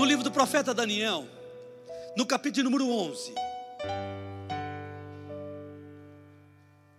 [0.00, 1.28] No livro do profeta Daniel,
[2.16, 3.34] no capítulo número 11.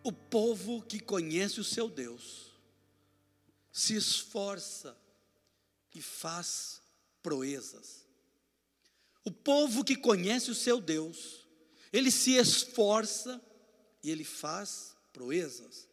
[0.04, 2.52] O povo que conhece o seu Deus
[3.72, 4.96] se esforça
[5.96, 6.80] e faz
[7.24, 8.06] proezas.
[9.26, 11.48] O povo que conhece o seu Deus,
[11.92, 13.42] ele se esforça
[14.04, 15.88] e ele faz proezas.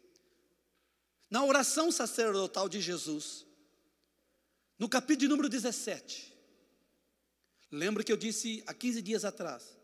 [1.30, 3.46] Na oração sacerdotal de Jesus,
[4.78, 6.36] no capítulo número 17,
[7.70, 9.76] lembra que eu disse há 15 dias atrás,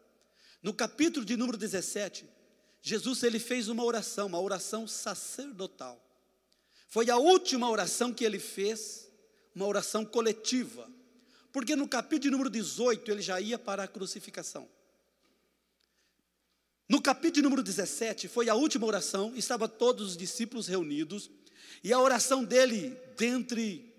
[0.62, 2.26] no capítulo de número 17,
[2.80, 6.00] Jesus ele fez uma oração, uma oração sacerdotal.
[6.88, 9.08] Foi a última oração que ele fez,
[9.54, 10.90] uma oração coletiva.
[11.52, 14.68] Porque no capítulo número 18 ele já ia para a crucificação.
[16.88, 21.30] No capítulo número 17 foi a última oração, estava todos os discípulos reunidos,
[21.82, 23.93] e a oração dele, dentre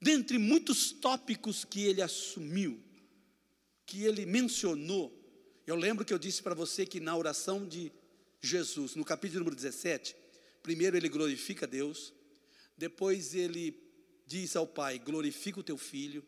[0.00, 2.80] dentre muitos tópicos que ele assumiu,
[3.84, 5.14] que ele mencionou,
[5.66, 7.92] eu lembro que eu disse para você que na oração de
[8.40, 10.14] Jesus, no capítulo número 17,
[10.62, 12.12] primeiro ele glorifica Deus,
[12.76, 13.76] depois ele
[14.26, 16.24] diz ao Pai: glorifica o teu filho.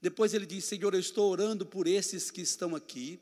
[0.00, 3.20] Depois ele diz: Senhor, eu estou orando por esses que estão aqui,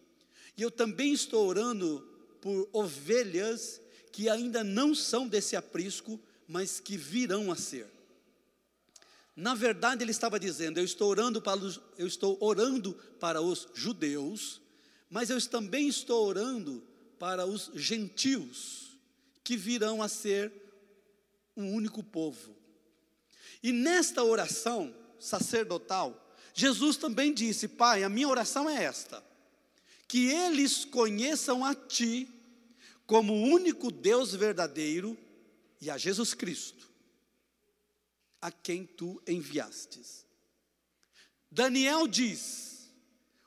[0.57, 2.01] e eu também estou orando
[2.41, 3.81] por ovelhas
[4.13, 7.94] que ainda não são desse aprisco, mas que virão a ser.
[9.37, 13.69] Na verdade, ele estava dizendo: eu estou orando para os, eu estou orando para os
[13.75, 14.61] judeus,
[15.11, 16.83] mas eu também estou orando
[17.19, 18.99] para os gentios
[19.43, 20.53] que virão a ser
[21.57, 22.55] um único povo.
[23.63, 29.25] E nesta oração sacerdotal, Jesus também disse: Pai, a minha oração é esta:
[30.07, 32.29] que eles conheçam a Ti
[33.05, 35.19] como o único Deus verdadeiro
[35.81, 36.94] e a Jesus Cristo
[38.45, 40.27] a quem tu enviastes.
[41.51, 42.91] Daniel diz: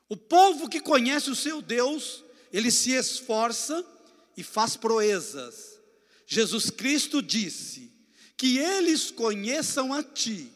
[0.08, 3.86] o povo que conhece o seu Deus, ele se esforça
[4.36, 5.78] e faz proezas.
[6.26, 7.92] Jesus Cristo disse:
[8.36, 10.50] que eles conheçam a Ti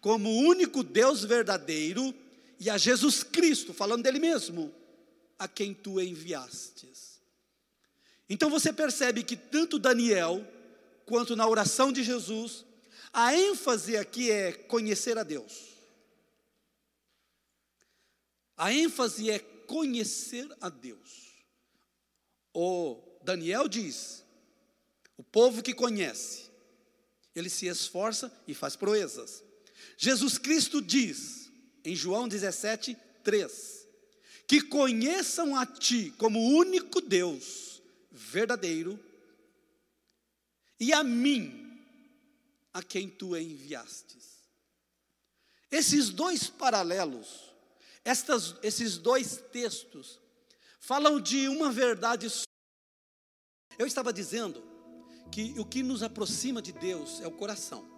[0.00, 2.14] como o único Deus verdadeiro
[2.60, 4.72] e a Jesus Cristo, falando dele mesmo,
[5.36, 7.20] a quem tu enviastes.
[8.28, 10.46] Então você percebe que tanto Daniel,
[11.04, 12.64] quanto na oração de Jesus,
[13.12, 15.70] a ênfase aqui é conhecer a Deus.
[18.56, 21.44] A ênfase é conhecer a Deus.
[22.54, 24.24] O Daniel diz:
[25.16, 26.50] o povo que conhece,
[27.34, 29.42] ele se esforça e faz proezas.
[29.96, 31.50] Jesus Cristo diz,
[31.84, 33.88] em João 17, 3,
[34.46, 38.98] que conheçam a Ti como único Deus verdadeiro
[40.78, 41.59] e a mim
[42.72, 44.40] a quem tu enviastes.
[45.70, 47.52] Esses dois paralelos,
[48.04, 50.20] estas, esses dois textos,
[50.80, 52.26] falam de uma verdade.
[53.78, 54.62] Eu estava dizendo
[55.30, 57.88] que o que nos aproxima de Deus é o coração.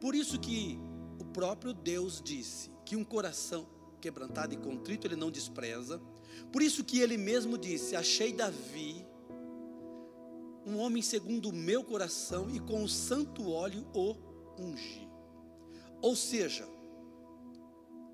[0.00, 0.78] Por isso que
[1.20, 3.68] o próprio Deus disse que um coração
[4.00, 6.00] quebrantado e contrito ele não despreza.
[6.52, 9.06] Por isso que ele mesmo disse: Achei Davi
[10.66, 14.16] um homem segundo o meu coração e com o santo óleo o
[14.58, 15.08] ungi.
[16.00, 16.66] Ou seja,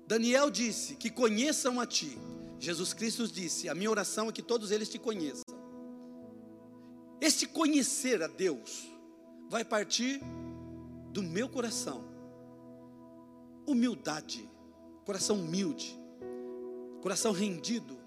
[0.07, 2.17] Daniel disse que conheçam a ti.
[2.59, 5.43] Jesus Cristo disse: A minha oração é que todos eles te conheçam.
[7.21, 8.87] Este conhecer a Deus
[9.49, 10.21] vai partir
[11.11, 12.03] do meu coração.
[13.65, 14.49] Humildade,
[15.05, 15.97] coração humilde,
[17.01, 17.97] coração rendido,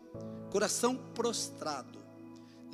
[0.51, 2.04] coração prostrado.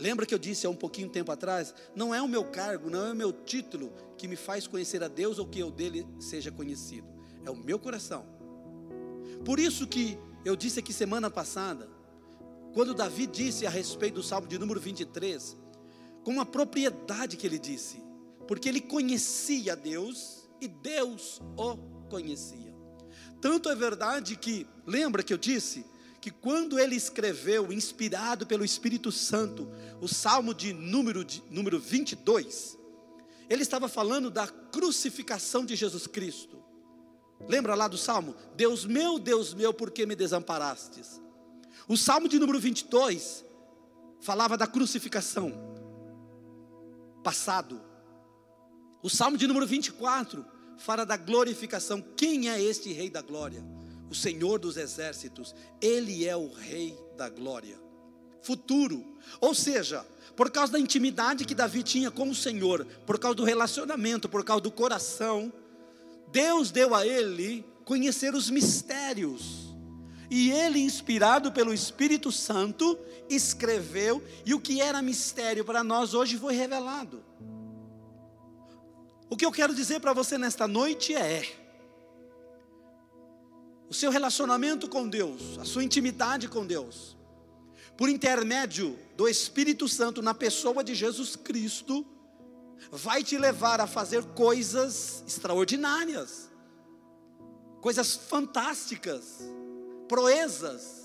[0.00, 1.74] Lembra que eu disse há um pouquinho tempo atrás?
[1.94, 5.08] Não é o meu cargo, não é o meu título que me faz conhecer a
[5.08, 7.06] Deus ou que eu dele seja conhecido.
[7.44, 8.24] É o meu coração.
[9.44, 11.86] Por isso que eu disse aqui semana passada,
[12.72, 15.54] quando Davi disse a respeito do Salmo de número 23,
[16.24, 18.02] com a propriedade que ele disse,
[18.48, 21.76] porque ele conhecia Deus e Deus o
[22.08, 22.74] conhecia.
[23.38, 25.84] Tanto é verdade que, lembra que eu disse
[26.20, 29.68] que quando ele escreveu, inspirado pelo Espírito Santo,
[30.00, 32.78] o Salmo de número, de, número 22,
[33.48, 36.62] ele estava falando da crucificação de Jesus Cristo.
[37.48, 38.34] Lembra lá do Salmo?
[38.54, 41.20] Deus meu, Deus meu, por que me desamparastes?
[41.88, 43.44] O Salmo de número 22
[44.20, 45.52] falava da crucificação,
[47.24, 47.80] passado.
[49.02, 50.44] O Salmo de número 24
[50.76, 52.02] fala da glorificação.
[52.14, 53.64] Quem é este Rei da Glória?
[54.10, 57.78] O Senhor dos exércitos, Ele é o Rei da glória.
[58.42, 60.04] Futuro, ou seja,
[60.34, 64.44] por causa da intimidade que Davi tinha com o Senhor, por causa do relacionamento, por
[64.44, 65.52] causa do coração,
[66.32, 69.70] Deus deu a ele conhecer os mistérios.
[70.30, 72.98] E ele, inspirado pelo Espírito Santo,
[73.28, 77.22] escreveu, e o que era mistério para nós hoje foi revelado.
[79.28, 81.44] O que eu quero dizer para você nesta noite é:
[83.90, 87.16] o seu relacionamento com Deus, a sua intimidade com Deus,
[87.96, 92.06] por intermédio do Espírito Santo na pessoa de Jesus Cristo,
[92.92, 96.48] vai te levar a fazer coisas extraordinárias,
[97.80, 99.40] coisas fantásticas,
[100.08, 101.04] proezas.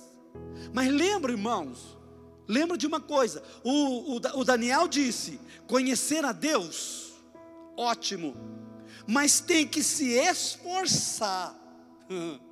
[0.71, 1.97] Mas lembra, irmãos,
[2.47, 7.13] lembra de uma coisa: o, o, o Daniel disse: conhecer a Deus,
[7.75, 8.35] ótimo,
[9.07, 11.59] mas tem que se esforçar.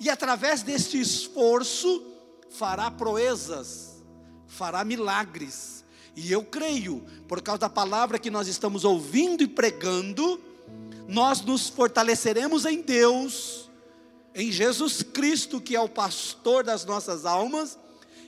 [0.00, 2.04] E através deste esforço,
[2.50, 4.02] fará proezas,
[4.46, 5.84] fará milagres.
[6.14, 10.40] E eu creio, por causa da palavra que nós estamos ouvindo e pregando,
[11.06, 13.70] nós nos fortaleceremos em Deus,
[14.34, 17.78] em Jesus Cristo, que é o pastor das nossas almas,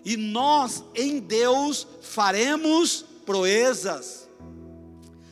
[0.05, 4.29] e nós em Deus faremos proezas,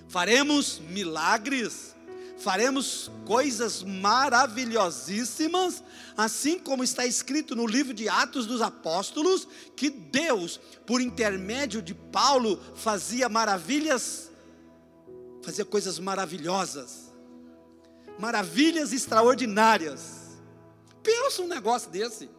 [0.08, 1.94] faremos milagres,
[2.38, 5.82] faremos coisas maravilhosíssimas,
[6.16, 11.94] assim como está escrito no livro de Atos dos Apóstolos, que Deus, por intermédio de
[11.94, 14.30] Paulo, fazia maravilhas,
[15.42, 17.12] fazia coisas maravilhosas,
[18.18, 20.38] maravilhas extraordinárias.
[21.02, 22.30] Pensa um negócio desse,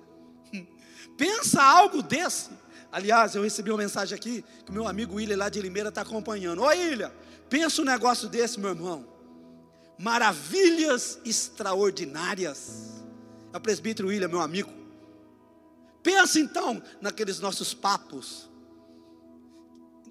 [1.17, 2.57] pensa algo desse.
[2.91, 6.01] Aliás, eu recebi uma mensagem aqui que o meu amigo William lá de Limeira está
[6.01, 6.63] acompanhando.
[6.63, 7.11] Oi, William,
[7.49, 9.19] pensa um negócio desse, meu irmão
[9.99, 13.03] maravilhas extraordinárias.
[13.51, 14.71] É o presbítero William, meu amigo.
[16.01, 18.49] Pensa então naqueles nossos papos.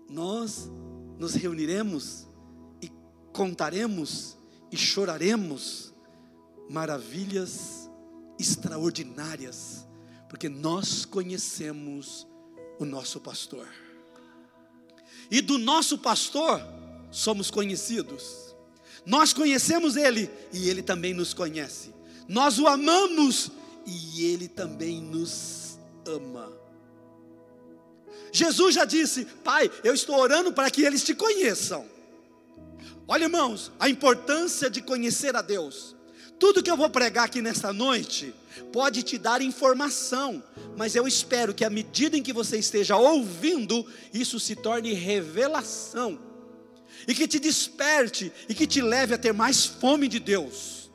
[0.08, 0.70] Nós
[1.19, 2.26] nos reuniremos
[2.82, 2.93] e
[3.32, 4.37] contaremos
[4.70, 5.94] e choraremos
[6.69, 7.90] maravilhas
[8.38, 9.87] extraordinárias,
[10.29, 12.26] porque nós conhecemos
[12.79, 13.67] o nosso pastor.
[15.31, 16.61] E do nosso pastor
[17.11, 18.48] somos conhecidos.
[19.09, 21.95] Nós conhecemos Ele e Ele também nos conhece.
[22.29, 23.51] Nós o amamos
[23.87, 26.53] e Ele também nos ama.
[28.31, 31.87] Jesus já disse: Pai, eu estou orando para que eles te conheçam.
[33.09, 35.97] Olha, irmãos, a importância de conhecer a Deus.
[36.39, 38.35] Tudo que eu vou pregar aqui nesta noite
[38.71, 40.45] pode te dar informação,
[40.77, 46.28] mas eu espero que à medida em que você esteja ouvindo, isso se torne revelação
[47.06, 50.91] e que te desperte e que te leve a ter mais fome de Deus,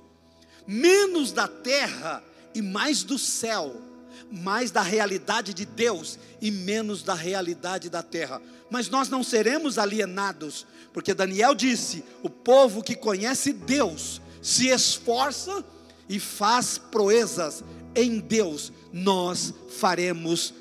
[0.67, 2.23] menos da terra
[2.53, 3.81] e mais do céu,
[4.31, 8.41] mais da realidade de Deus e menos da realidade da terra.
[8.69, 15.63] Mas nós não seremos alienados, porque Daniel disse: o povo que conhece Deus se esforça
[16.09, 17.63] e faz proezas
[17.95, 20.53] em Deus, nós faremos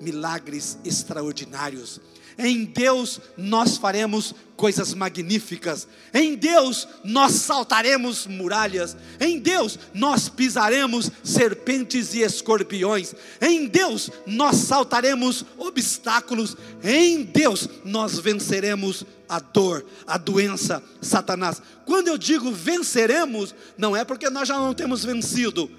[0.00, 2.00] milagres extraordinários.
[2.42, 5.86] Em Deus nós faremos coisas magníficas.
[6.12, 8.96] Em Deus nós saltaremos muralhas.
[9.20, 13.14] Em Deus nós pisaremos serpentes e escorpiões.
[13.42, 16.56] Em Deus nós saltaremos obstáculos.
[16.82, 21.60] Em Deus nós venceremos a dor, a doença, Satanás.
[21.84, 25.70] Quando eu digo venceremos, não é porque nós já não temos vencido.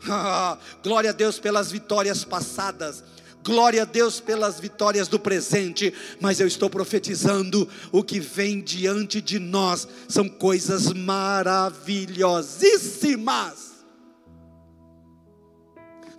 [0.82, 3.04] Glória a Deus pelas vitórias passadas
[3.48, 9.22] Glória a Deus pelas vitórias do presente, mas eu estou profetizando o que vem diante
[9.22, 13.86] de nós são coisas maravilhosíssimas.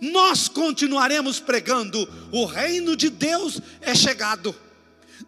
[0.00, 4.52] Nós continuaremos pregando: o reino de Deus é chegado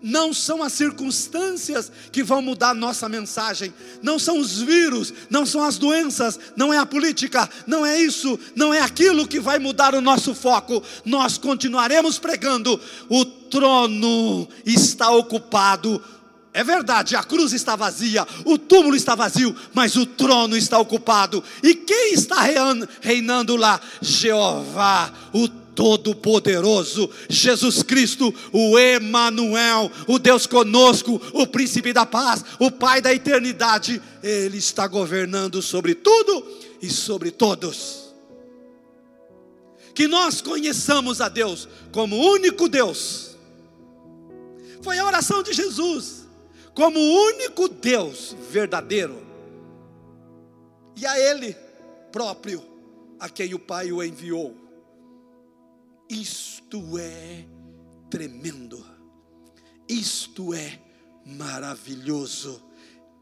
[0.01, 3.73] não são as circunstâncias que vão mudar a nossa mensagem,
[4.03, 8.39] não são os vírus, não são as doenças, não é a política, não é isso,
[8.55, 10.83] não é aquilo que vai mudar o nosso foco.
[11.05, 16.03] Nós continuaremos pregando: o trono está ocupado.
[16.55, 21.43] É verdade, a cruz está vazia, o túmulo está vazio, mas o trono está ocupado.
[21.63, 22.37] E quem está
[23.01, 23.81] reinando lá?
[24.03, 32.71] Jeová, o Todo-Poderoso, Jesus Cristo, o Emanuel, o Deus conosco, o príncipe da paz, o
[32.71, 36.47] Pai da eternidade, ele está governando sobre tudo
[36.81, 38.13] e sobre todos.
[39.95, 43.37] Que nós conheçamos a Deus como único Deus.
[44.83, 46.27] Foi a oração de Jesus,
[46.75, 49.23] como único Deus verdadeiro.
[50.97, 51.57] E a ele
[52.11, 52.63] próprio
[53.19, 54.62] a quem o Pai o enviou
[56.13, 57.45] isto é
[58.11, 58.85] tremendo,
[59.89, 60.79] isto é
[61.25, 62.63] maravilhoso,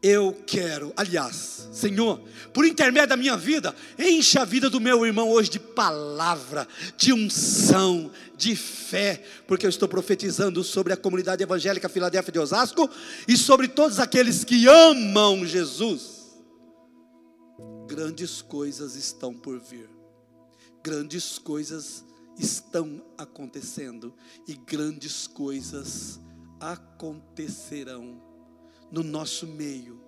[0.03, 2.19] eu quero, aliás, Senhor,
[2.51, 6.67] por intermédio da minha vida, enche a vida do meu irmão hoje de palavra,
[6.97, 12.89] de unção, de fé, porque eu estou profetizando sobre a comunidade evangélica Filadélfia de Osasco
[13.27, 16.31] e sobre todos aqueles que amam Jesus.
[17.87, 19.87] Grandes coisas estão por vir,
[20.83, 22.03] grandes coisas
[22.37, 24.13] estão acontecendo
[24.47, 26.19] e grandes coisas
[26.59, 28.21] acontecerão
[28.91, 30.01] no nosso meio,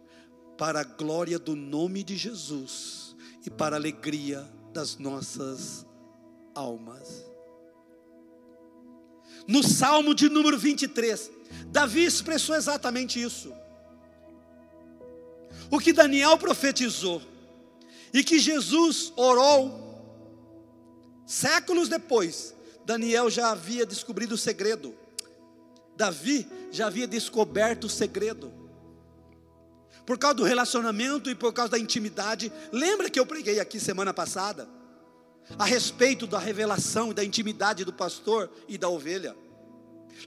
[0.58, 3.16] para a glória do nome de Jesus
[3.46, 5.86] e para a alegria das nossas
[6.54, 7.26] almas.
[9.48, 11.32] No Salmo de número 23,
[11.68, 13.54] Davi expressou exatamente isso.
[15.70, 17.22] O que Daniel profetizou
[18.14, 19.93] e que Jesus orou
[21.26, 24.96] séculos depois, Daniel já havia descobrido o segredo.
[25.96, 28.52] Davi já havia descoberto o segredo
[30.06, 32.52] por causa do relacionamento e por causa da intimidade.
[32.72, 34.68] Lembra que eu preguei aqui semana passada
[35.58, 39.36] a respeito da revelação e da intimidade do pastor e da ovelha?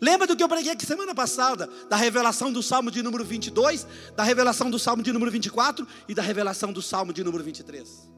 [0.01, 3.87] Lembra do que eu preguei aqui semana passada, da revelação do Salmo de número 22,
[4.17, 8.11] da revelação do Salmo de número 24 e da revelação do Salmo de número 23?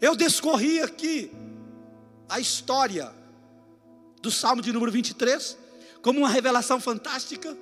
[0.00, 1.30] Eu descorri aqui
[2.28, 3.12] a história
[4.20, 5.56] do Salmo de número 23
[6.02, 7.56] como uma revelação fantástica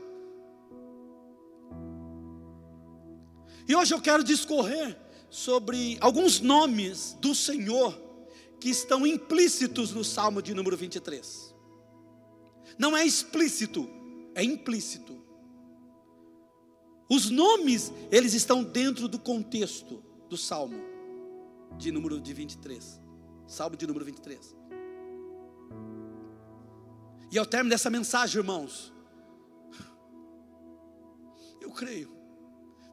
[3.67, 4.97] E hoje eu quero discorrer
[5.31, 7.99] sobre alguns nomes do Senhor
[8.61, 11.55] que estão implícitos no Salmo de número 23.
[12.79, 13.89] Não é explícito,
[14.35, 15.17] é implícito.
[17.09, 20.94] Os nomes, eles estão dentro do contexto do Salmo
[21.79, 23.01] de número de 23.
[23.47, 24.57] Salmo de número 23.
[27.31, 28.93] E ao término dessa mensagem, irmãos,
[31.61, 32.15] eu creio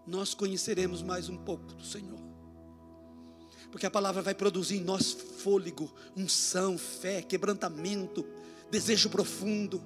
[0.06, 2.20] nós conheceremos mais um pouco do Senhor.
[3.72, 8.26] Porque a palavra vai produzir em nós fôlego, unção, fé, quebrantamento,
[8.70, 9.82] desejo profundo.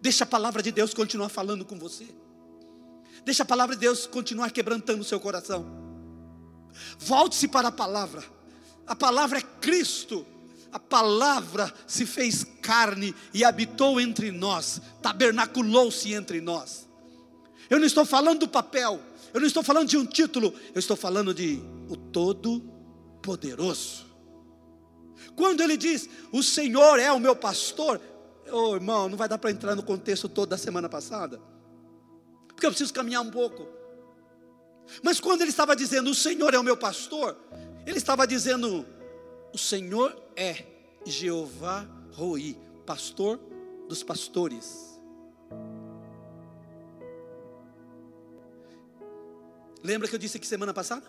[0.00, 2.06] Deixa a palavra de Deus continuar falando com você.
[3.24, 5.93] Deixa a palavra de Deus continuar quebrantando o seu coração.
[6.98, 8.22] Volte-se para a palavra.
[8.86, 10.26] A palavra é Cristo.
[10.74, 16.88] A palavra se fez carne e habitou entre nós, tabernaculou-se entre nós.
[17.70, 19.00] Eu não estou falando do papel,
[19.32, 24.04] eu não estou falando de um título, eu estou falando de o Todo-Poderoso.
[25.36, 28.00] Quando ele diz, o Senhor é o meu pastor,
[28.50, 31.40] oh, irmão, não vai dar para entrar no contexto todo da semana passada,
[32.48, 33.68] porque eu preciso caminhar um pouco.
[35.02, 37.36] Mas quando ele estava dizendo, o Senhor é o meu pastor,
[37.86, 38.86] ele estava dizendo,
[39.52, 40.64] o Senhor é
[41.04, 43.38] Jeová Roi, pastor
[43.88, 44.94] dos pastores.
[49.82, 51.06] Lembra que eu disse aqui semana passada?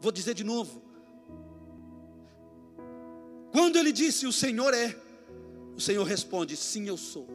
[0.00, 0.82] Vou dizer de novo.
[3.52, 4.96] Quando ele disse o Senhor é,
[5.76, 7.28] o Senhor responde: Sim, eu sou.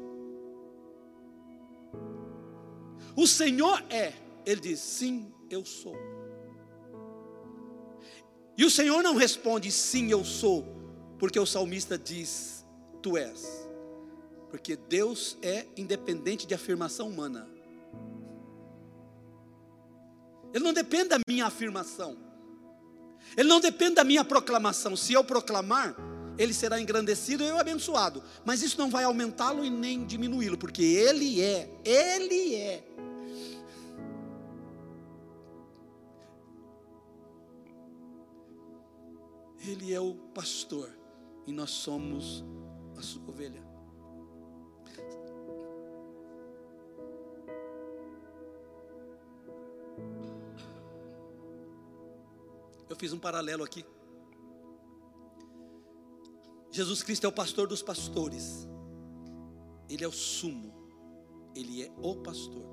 [3.16, 4.14] O Senhor é,
[4.48, 5.96] ele diz: Sim, eu sou.
[8.58, 10.66] E o Senhor não responde: Sim, eu sou,
[11.20, 12.66] porque o salmista diz:
[13.02, 13.68] Tu és.
[14.50, 17.48] Porque Deus é independente de afirmação humana.
[20.54, 22.18] Ele não depende da minha afirmação.
[23.36, 24.96] Ele não depende da minha proclamação.
[24.96, 25.94] Se eu proclamar,
[26.38, 28.24] ele será engrandecido e eu abençoado.
[28.46, 32.84] Mas isso não vai aumentá-lo e nem diminuí-lo, porque ele é, ele é.
[39.68, 40.90] Ele é o pastor
[41.46, 42.44] e nós somos
[42.98, 43.62] a sua ovelha.
[52.90, 53.86] Eu fiz um paralelo aqui.
[56.72, 58.68] Jesus Cristo é o pastor dos pastores.
[59.90, 60.74] Ele é o sumo.
[61.54, 62.66] Ele é o pastor.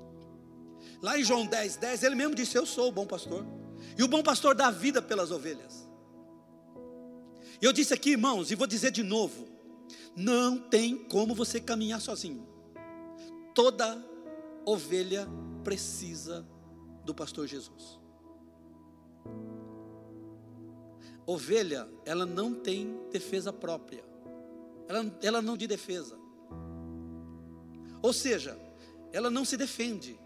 [1.01, 3.45] Lá em João 10, 10, ele mesmo disse: Eu sou o bom pastor.
[3.97, 5.84] E o bom pastor dá vida pelas ovelhas.
[7.61, 9.47] Eu disse aqui, irmãos, e vou dizer de novo:
[10.15, 12.47] não tem como você caminhar sozinho.
[13.53, 14.03] Toda
[14.65, 15.27] ovelha
[15.63, 16.45] precisa
[17.03, 17.99] do pastor Jesus.
[21.25, 24.03] Ovelha, ela não tem defesa própria.
[24.87, 26.17] Ela, ela não de defesa.
[28.01, 28.59] Ou seja,
[29.11, 30.19] ela não se defende.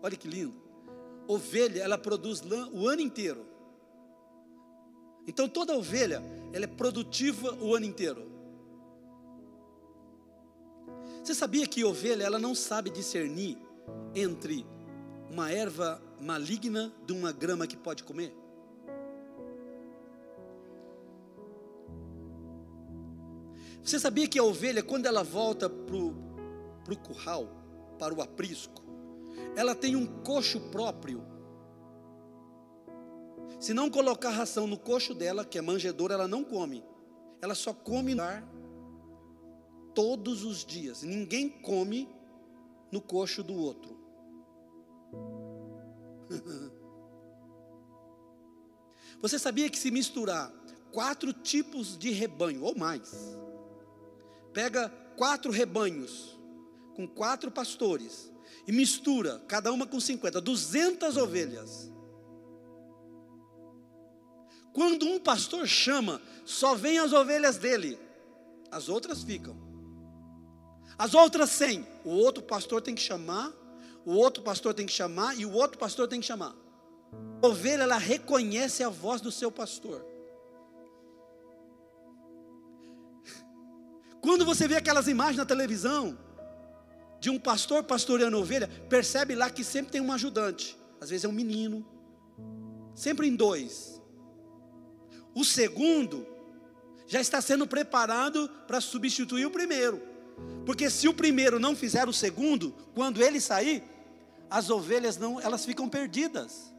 [0.00, 0.61] Olha que lindo.
[1.26, 3.46] Ovelha, ela produz lã o ano inteiro.
[5.26, 8.30] Então toda ovelha, ela é produtiva o ano inteiro.
[11.22, 13.56] Você sabia que ovelha ela não sabe discernir
[14.14, 14.66] entre
[15.30, 18.34] uma erva maligna de uma grama que pode comer?
[23.82, 27.48] Você sabia que a ovelha, quando ela volta para o curral,
[27.98, 28.81] para o aprisco,
[29.56, 31.22] ela tem um coxo próprio.
[33.60, 36.84] Se não colocar ração no coxo dela, que é manjedoura, ela não come.
[37.40, 38.42] Ela só come ar
[39.94, 41.02] todos os dias.
[41.02, 42.08] Ninguém come
[42.90, 43.96] no coxo do outro.
[49.20, 50.52] Você sabia que se misturar
[50.90, 53.38] quatro tipos de rebanho ou mais,
[54.52, 56.38] pega quatro rebanhos
[56.94, 58.31] com quatro pastores
[58.66, 61.90] e mistura, cada uma com 50, 200 ovelhas.
[64.72, 67.98] Quando um pastor chama, só vem as ovelhas dele,
[68.70, 69.56] as outras ficam.
[70.96, 73.52] As outras 100, o outro pastor tem que chamar,
[74.04, 76.54] o outro pastor tem que chamar e o outro pastor tem que chamar.
[77.42, 80.04] A ovelha, ela reconhece a voz do seu pastor.
[84.20, 86.16] Quando você vê aquelas imagens na televisão,
[87.22, 90.76] de um pastor pastoreando ovelha, percebe lá que sempre tem um ajudante.
[91.00, 91.86] Às vezes é um menino,
[92.96, 94.02] sempre em dois.
[95.32, 96.26] O segundo
[97.06, 100.02] já está sendo preparado para substituir o primeiro.
[100.66, 103.84] Porque se o primeiro não fizer o segundo, quando ele sair,
[104.50, 106.74] as ovelhas não, elas ficam perdidas.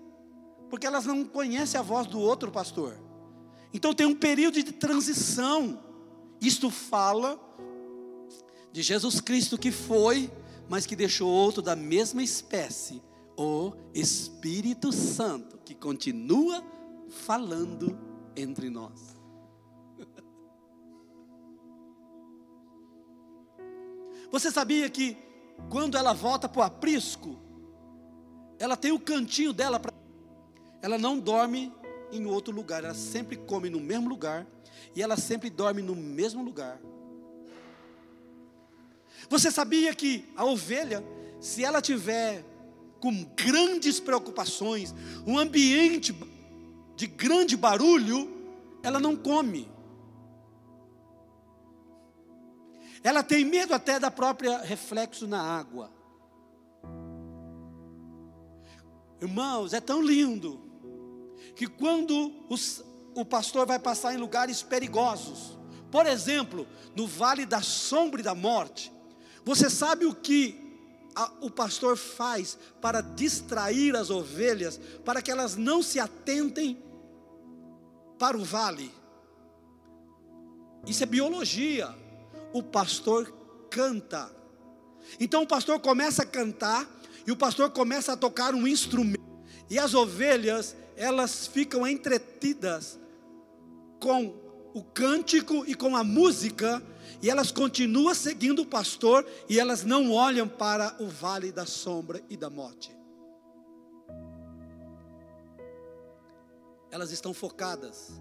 [0.69, 2.99] Porque elas não conhecem a voz do outro pastor.
[3.73, 5.81] Então tem um período de transição.
[6.41, 7.39] Isto fala
[8.73, 10.29] de Jesus Cristo que foi,
[10.67, 13.01] mas que deixou outro da mesma espécie,
[13.37, 16.63] o Espírito Santo, que continua
[17.07, 17.97] falando
[18.35, 19.15] entre nós.
[24.31, 25.15] Você sabia que
[25.69, 27.37] quando ela volta para o aprisco,
[28.57, 29.93] ela tem o cantinho dela para.
[30.81, 31.71] Ela não dorme
[32.11, 34.47] em outro lugar, ela sempre come no mesmo lugar
[34.95, 36.81] e ela sempre dorme no mesmo lugar.
[39.29, 41.03] Você sabia que a ovelha,
[41.39, 42.43] se ela tiver
[42.99, 44.93] com grandes preocupações,
[45.27, 46.15] um ambiente
[46.95, 48.29] de grande barulho,
[48.81, 49.69] ela não come.
[53.03, 55.91] Ela tem medo até da própria reflexo na água.
[59.21, 60.61] Irmãos, é tão lindo
[61.55, 62.83] que quando os,
[63.13, 65.57] o pastor vai passar em lugares perigosos,
[65.91, 68.91] por exemplo, no vale da sombra e da morte,
[69.45, 70.59] você sabe o que
[71.15, 76.81] a, o pastor faz para distrair as ovelhas, para que elas não se atentem
[78.17, 78.91] para o vale?
[80.87, 81.93] Isso é biologia.
[82.51, 83.33] O pastor
[83.69, 84.31] canta.
[85.19, 86.87] Então o pastor começa a cantar
[87.25, 89.23] e o pastor começa a tocar um instrumento.
[89.69, 92.99] E as ovelhas, elas ficam entretidas
[93.99, 94.33] com
[94.73, 96.83] o cântico e com a música,
[97.23, 102.21] e elas continuam seguindo o pastor, e elas não olham para o vale da sombra
[102.29, 102.91] e da morte.
[106.91, 108.11] Elas estão focadas.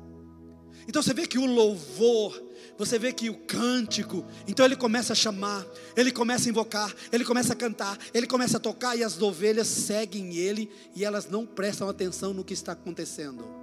[0.87, 2.41] Então você vê que o louvor,
[2.79, 7.25] você vê que o cântico, então ele começa a chamar, ele começa a invocar, ele
[7.25, 11.45] começa a cantar, ele começa a tocar e as ovelhas seguem ele e elas não
[11.45, 13.62] prestam atenção no que está acontecendo.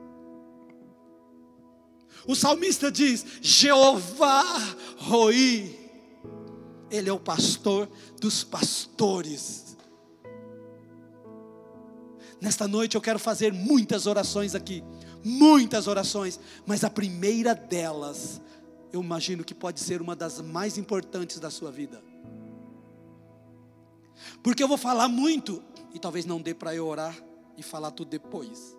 [2.29, 4.43] O salmista diz: Jeová
[4.99, 5.75] Roi,
[6.91, 7.89] ele é o pastor
[8.21, 9.75] dos pastores.
[12.39, 14.83] Nesta noite eu quero fazer muitas orações aqui,
[15.25, 18.39] muitas orações, mas a primeira delas,
[18.93, 21.99] eu imagino que pode ser uma das mais importantes da sua vida.
[24.43, 25.63] Porque eu vou falar muito,
[25.95, 27.17] e talvez não dê para eu orar
[27.57, 28.77] e falar tudo depois.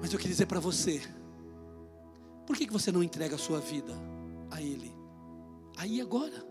[0.00, 1.00] Mas eu queria dizer para você,
[2.46, 3.92] por que, que você não entrega a sua vida
[4.50, 4.92] a Ele?
[5.76, 6.44] Aí agora.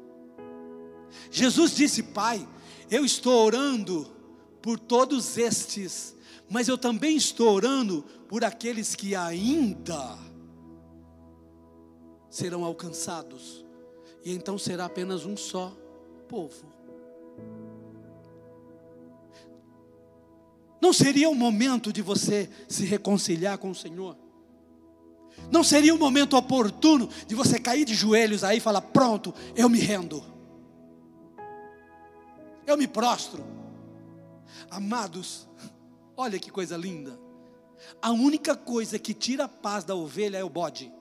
[1.30, 2.48] Jesus disse, Pai,
[2.90, 4.12] eu estou orando
[4.62, 6.16] por todos estes,
[6.50, 10.18] mas eu também estou orando por aqueles que ainda
[12.30, 13.64] serão alcançados,
[14.26, 15.76] e então será apenas um só
[16.28, 16.66] povo.
[20.82, 24.18] Não seria o momento de você se reconciliar com o Senhor?
[25.52, 29.70] Não seria o momento oportuno de você cair de joelhos aí e falar: Pronto, eu
[29.70, 30.24] me rendo,
[32.66, 33.44] eu me prostro.
[34.70, 35.48] Amados,
[36.18, 37.20] olha que coisa linda.
[38.02, 40.92] A única coisa que tira a paz da ovelha é o bode.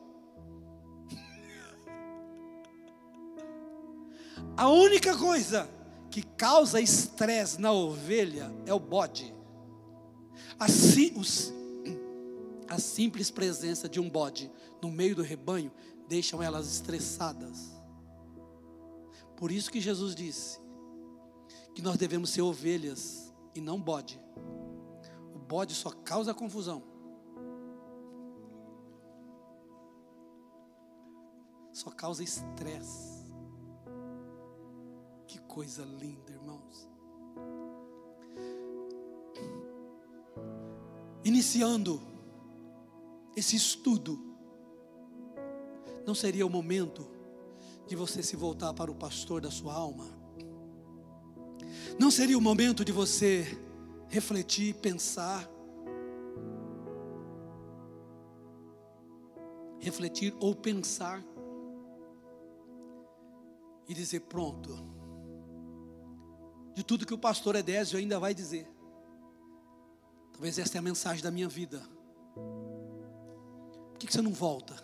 [4.57, 5.69] A única coisa
[6.11, 9.35] que causa estresse na ovelha é o bode.
[10.59, 11.53] Assim, os,
[12.73, 15.71] a simples presença de um bode no meio do rebanho
[16.09, 17.71] deixam elas estressadas.
[19.37, 20.59] Por isso que Jesus disse
[21.75, 24.19] que nós devemos ser ovelhas e não bode.
[25.35, 26.83] O bode só causa confusão.
[31.75, 33.31] Só causa estresse.
[35.27, 36.89] Que coisa linda, irmãos.
[41.23, 42.12] Iniciando
[43.37, 44.19] esse estudo,
[46.07, 47.09] não seria o momento
[47.87, 50.07] de você se voltar para o pastor da sua alma?
[51.99, 53.47] Não seria o momento de você
[54.09, 55.49] refletir, pensar,
[59.79, 61.23] refletir ou pensar
[63.89, 64.71] e dizer: pronto,
[66.75, 68.69] de tudo que o pastor Edésio ainda vai dizer.
[70.33, 71.83] Talvez esta é a mensagem da minha vida.
[74.03, 74.75] Por que, você não volta?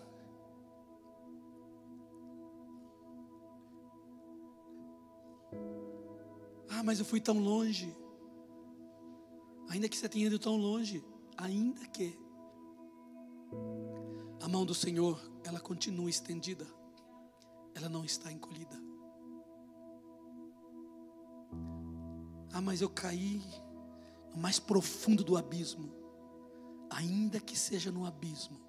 [6.70, 7.92] Ah, mas eu fui tão longe.
[9.70, 11.04] Ainda que você tenha ido tão longe,
[11.37, 12.16] ainda que
[14.40, 16.64] a mão do Senhor, ela continua estendida,
[17.74, 18.81] ela não está encolhida.
[22.52, 23.42] Ah, mas eu caí
[24.33, 25.92] no mais profundo do abismo.
[26.88, 28.68] Ainda que seja no abismo,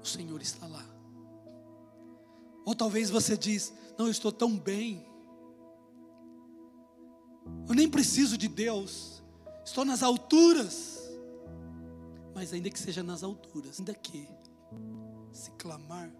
[0.00, 0.84] o Senhor está lá.
[2.64, 5.06] Ou talvez você diz: "Não, eu estou tão bem.
[7.68, 9.22] Eu nem preciso de Deus.
[9.64, 11.00] Estou nas alturas."
[12.34, 14.28] Mas ainda que seja nas alturas, ainda que
[15.32, 16.10] se clamar,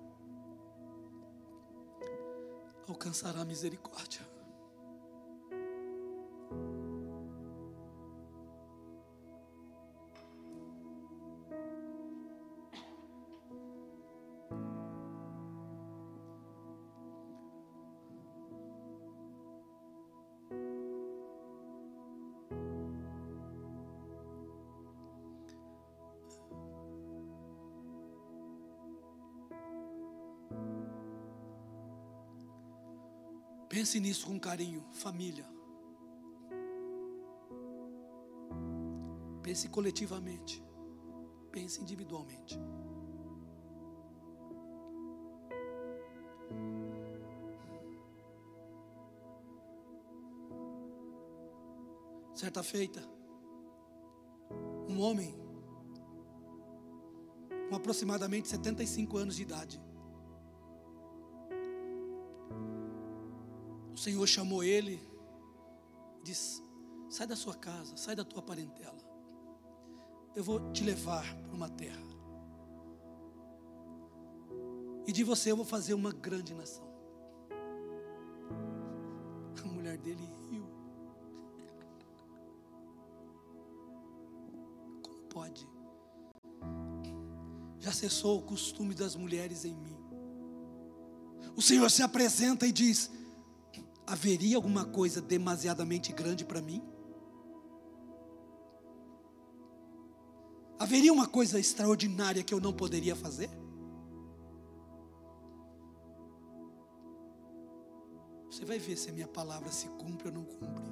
[2.87, 4.32] alcançará misericórdia.
[33.83, 35.45] Pense nisso com carinho, família.
[39.42, 40.62] Pense coletivamente.
[41.51, 42.57] Pense individualmente.
[52.33, 53.03] Certa feita,
[54.88, 55.35] um homem
[57.68, 59.83] com aproximadamente 75 anos de idade
[64.02, 65.00] Senhor chamou ele,
[66.24, 66.60] disse:
[67.08, 68.98] sai da sua casa, sai da tua parentela.
[70.34, 72.02] Eu vou te levar para uma terra.
[75.06, 76.84] E de você eu vou fazer uma grande nação.
[79.62, 80.66] A mulher dele riu.
[85.00, 85.68] Como pode?
[87.78, 89.96] Já cessou o costume das mulheres em mim.
[91.54, 93.21] O Senhor se apresenta e diz:
[94.06, 96.82] haveria alguma coisa demasiadamente grande para mim?
[100.78, 103.48] Haveria uma coisa extraordinária que eu não poderia fazer?
[108.50, 110.84] Você vai ver se a minha palavra se cumpre ou não cumpre.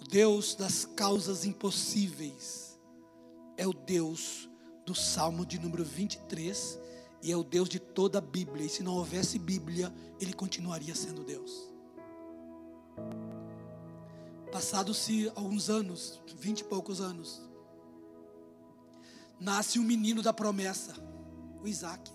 [0.00, 2.78] O Deus das causas impossíveis
[3.56, 4.48] é o Deus
[4.86, 6.78] do Salmo de número 23,
[7.22, 8.66] e é o Deus de toda a Bíblia.
[8.66, 11.68] E se não houvesse Bíblia, ele continuaria sendo Deus.
[14.50, 17.42] Passados-se alguns anos, vinte e poucos anos,
[19.38, 20.94] nasce um menino da promessa,
[21.62, 22.10] o Isaac.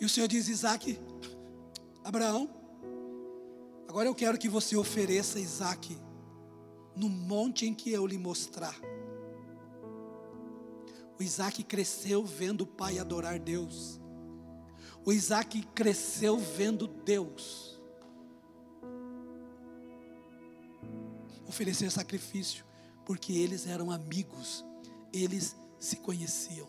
[0.00, 0.98] E o Senhor diz: Isaac,
[2.02, 2.50] Abraão,
[3.88, 5.96] agora eu quero que você ofereça Isaac
[6.96, 8.74] no monte em que eu lhe mostrar.
[11.18, 14.00] O Isaac cresceu vendo o pai adorar Deus.
[15.04, 17.80] O Isaac cresceu vendo Deus.
[21.46, 22.64] Oferecer sacrifício,
[23.04, 24.64] porque eles eram amigos,
[25.12, 26.66] eles se conheciam.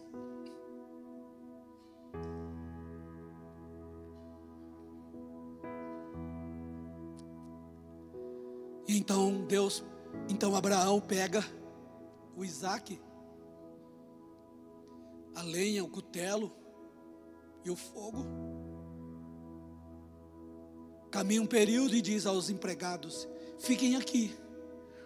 [8.88, 9.84] E então Deus,
[10.29, 11.43] então Abraão pega
[12.36, 12.99] o Isaac
[15.36, 16.52] a lenha, o cutelo
[17.63, 18.26] e o fogo.
[21.12, 24.36] Caminha um período e diz aos empregados: fiquem aqui,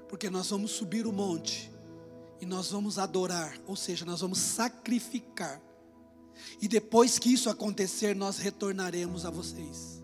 [0.08, 1.72] porque nós vamos subir o monte
[2.42, 5.62] e nós vamos adorar, ou seja, nós vamos sacrificar.
[6.62, 10.02] E depois que isso acontecer, nós retornaremos a vocês.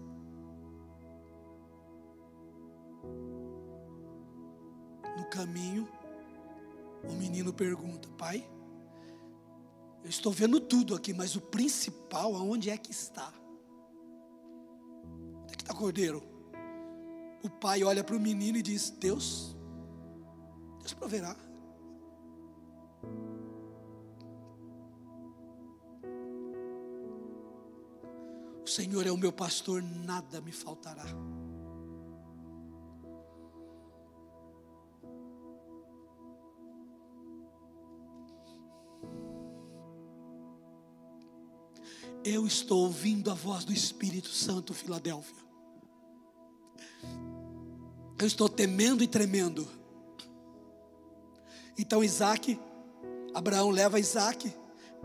[5.18, 5.88] No caminho,
[7.04, 8.48] o menino pergunta: Pai,
[10.06, 13.34] eu estou vendo tudo aqui, mas o principal, aonde é que está?
[15.42, 16.22] Onde é que está cordeiro?
[17.42, 19.58] O pai olha para o menino e diz: Deus,
[20.78, 21.36] Deus proverá.
[28.64, 31.06] O Senhor é o meu pastor, nada me faltará.
[42.28, 45.46] Eu estou ouvindo a voz do Espírito Santo, Filadélfia.
[48.18, 49.68] Eu estou temendo e tremendo.
[51.78, 52.60] Então Isaac,
[53.32, 54.52] Abraão leva Isaac,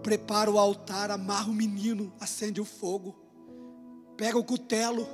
[0.02, 3.14] prepara o altar, amarra o menino, acende o fogo,
[4.16, 5.06] pega o cutelo.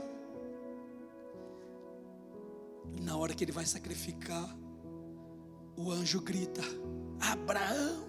[2.96, 4.56] E na hora que ele vai sacrificar,
[5.76, 6.62] o anjo grita:
[7.18, 8.06] Abraão,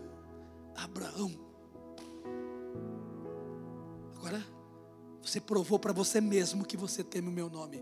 [0.75, 1.46] Abraão.
[4.27, 4.45] Agora,
[5.21, 7.81] você provou para você mesmo que você teme o meu nome.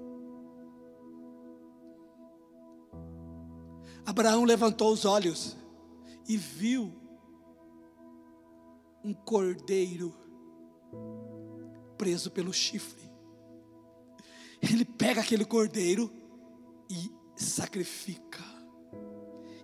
[4.05, 5.58] Abraão levantou os olhos
[6.29, 6.93] e viu
[9.03, 10.13] um cordeiro
[11.97, 13.12] preso pelo chifre.
[14.62, 16.13] Ele pega aquele cordeiro
[16.88, 18.43] e sacrifica.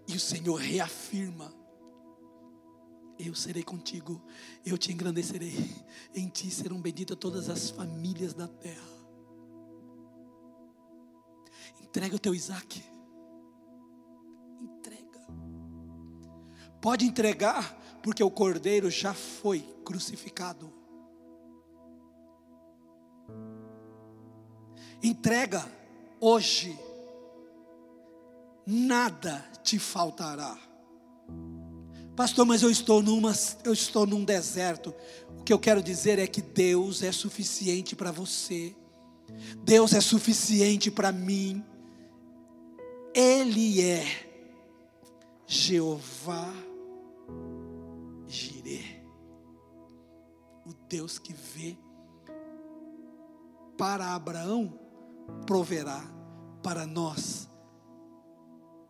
[0.08, 1.54] E o Senhor reafirma
[3.28, 4.22] eu serei contigo,
[4.66, 5.54] eu te engrandecerei,
[6.14, 8.90] em ti serão benditas todas as famílias da terra.
[11.82, 12.84] Entrega o teu Isaac,
[14.60, 15.20] entrega,
[16.82, 20.72] pode entregar, porque o cordeiro já foi crucificado.
[25.04, 25.70] Entrega
[26.20, 26.78] hoje,
[28.66, 30.71] nada te faltará.
[32.22, 34.94] Pastor, mas eu estou numa, eu estou num deserto.
[35.40, 38.76] O que eu quero dizer é que Deus é suficiente para você.
[39.64, 41.66] Deus é suficiente para mim.
[43.12, 44.06] Ele é
[45.48, 46.54] Jeová
[48.28, 49.04] Jireh.
[50.64, 51.76] O Deus que vê
[53.76, 54.80] para Abraão
[55.48, 56.04] proverá
[56.62, 57.50] para nós.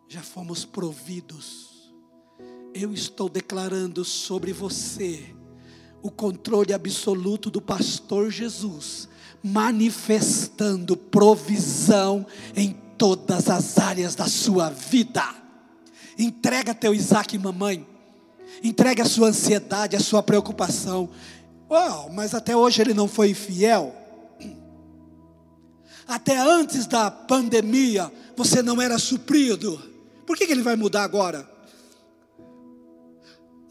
[0.06, 1.71] Já fomos providos
[2.74, 5.34] eu estou declarando sobre você
[6.02, 9.08] o controle absoluto do pastor Jesus,
[9.42, 15.22] manifestando provisão em todas as áreas da sua vida.
[16.18, 17.86] Entrega teu Isaac, mamãe.
[18.62, 21.08] Entrega a sua ansiedade, a sua preocupação.
[21.68, 23.94] Oh, mas até hoje ele não foi fiel.
[26.06, 29.80] Até antes da pandemia, você não era suprido.
[30.26, 31.48] Por que, que ele vai mudar agora?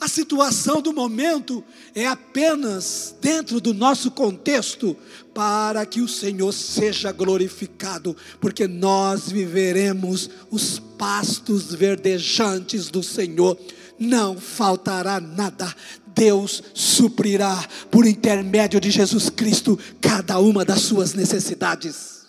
[0.01, 4.97] A situação do momento é apenas dentro do nosso contexto
[5.31, 13.55] para que o Senhor seja glorificado, porque nós viveremos os pastos verdejantes do Senhor.
[13.99, 15.71] Não faltará nada.
[16.15, 22.21] Deus suprirá por intermédio de Jesus Cristo cada uma das suas necessidades.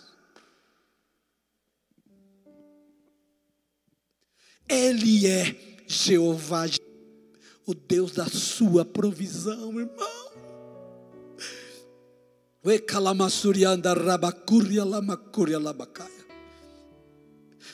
[4.68, 5.56] Ele é
[5.86, 6.66] Jeová
[7.72, 10.32] o Deus da sua provisão, irmão.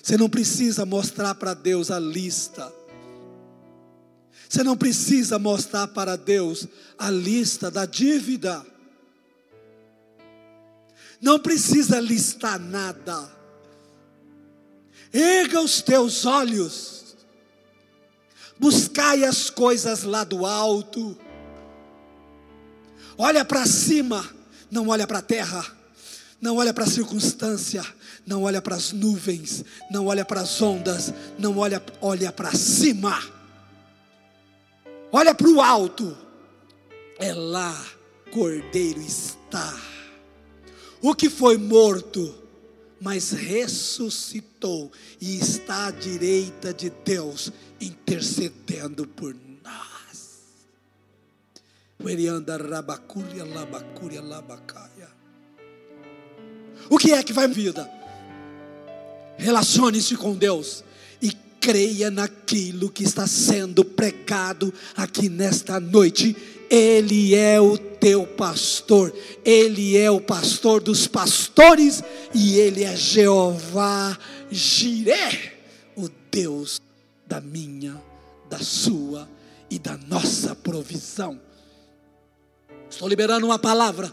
[0.01, 2.73] Você não precisa mostrar para Deus a lista.
[4.49, 8.65] Você não precisa mostrar para Deus a lista da dívida.
[11.21, 13.37] Não precisa listar nada.
[15.13, 16.98] Erga os teus olhos
[18.59, 21.17] buscai as coisas lá do alto.
[23.17, 24.29] Olha para cima,
[24.71, 25.65] não olha para a terra,
[26.41, 27.85] não olha para a circunstância,
[28.27, 33.21] não olha para as nuvens, não olha para as ondas, não olha, olha para cima.
[35.11, 36.17] Olha para o alto.
[37.19, 37.75] É lá
[38.31, 39.75] Cordeiro está.
[41.01, 42.35] O que foi morto
[43.01, 50.39] mas ressuscitou e está à direita de Deus, intercedendo por nós.
[56.91, 57.89] O que é que vai vida?
[59.37, 60.83] Relacione-se com Deus
[61.23, 66.37] e creia naquilo que está sendo pregado aqui nesta noite.
[66.71, 72.03] Ele é o teu pastor, ele é o pastor dos pastores
[72.35, 74.19] e ele é Jeová
[74.51, 75.53] Jireh,
[75.97, 76.81] o Deus
[77.27, 78.01] da minha,
[78.49, 79.29] da sua
[79.71, 81.41] e da nossa provisão.
[82.91, 84.13] Estou liberando uma palavra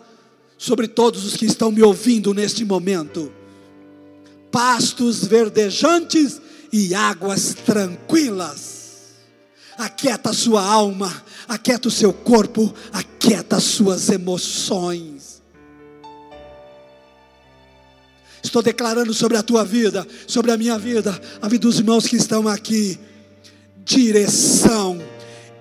[0.58, 3.32] sobre todos os que estão me ouvindo neste momento.
[4.52, 8.75] Pastos verdejantes e águas tranquilas.
[9.78, 15.42] Aquieta a sua alma, aquieta o seu corpo, aquieta as suas emoções.
[18.46, 22.16] Estou declarando sobre a tua vida, sobre a minha vida, a vida dos irmãos que
[22.16, 23.00] estão aqui.
[23.84, 25.02] Direção,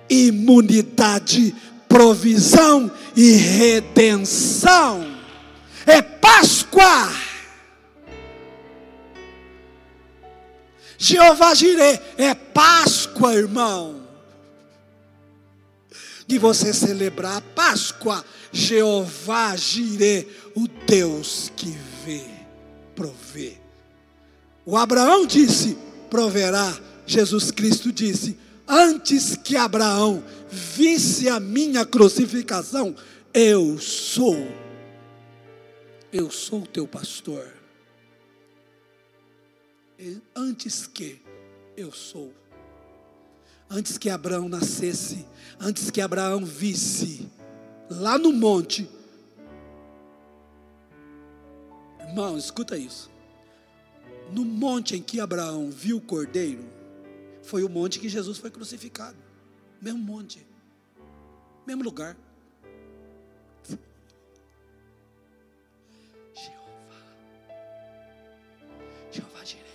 [0.09, 1.53] imunidade,
[1.89, 5.15] provisão e redenção.
[5.85, 7.11] É Páscoa.
[10.97, 14.04] Jeová Jireh, é Páscoa, irmão.
[16.27, 22.23] De você celebrar a Páscoa, Jeová Jireh, o Deus que vê,
[22.95, 23.57] provê.
[24.65, 25.77] O Abraão disse:
[26.09, 26.75] proverá.
[27.05, 32.95] Jesus Cristo disse: antes que Abraão visse a minha crucificação,
[33.33, 34.47] eu sou,
[36.11, 37.53] eu sou o teu pastor.
[40.35, 41.21] Antes que
[41.77, 42.33] eu sou,
[43.69, 45.25] antes que Abraão nascesse,
[45.59, 47.29] antes que Abraão visse
[47.89, 48.89] lá no monte,
[51.99, 53.11] irmão, escuta isso.
[54.31, 56.65] No monte em que Abraão viu o cordeiro,
[57.43, 59.17] foi o monte que Jesus foi crucificado.
[59.81, 60.45] Mesmo monte.
[61.67, 62.17] Mesmo lugar.
[66.33, 67.01] Jeová.
[69.11, 69.65] Jeová Jireh.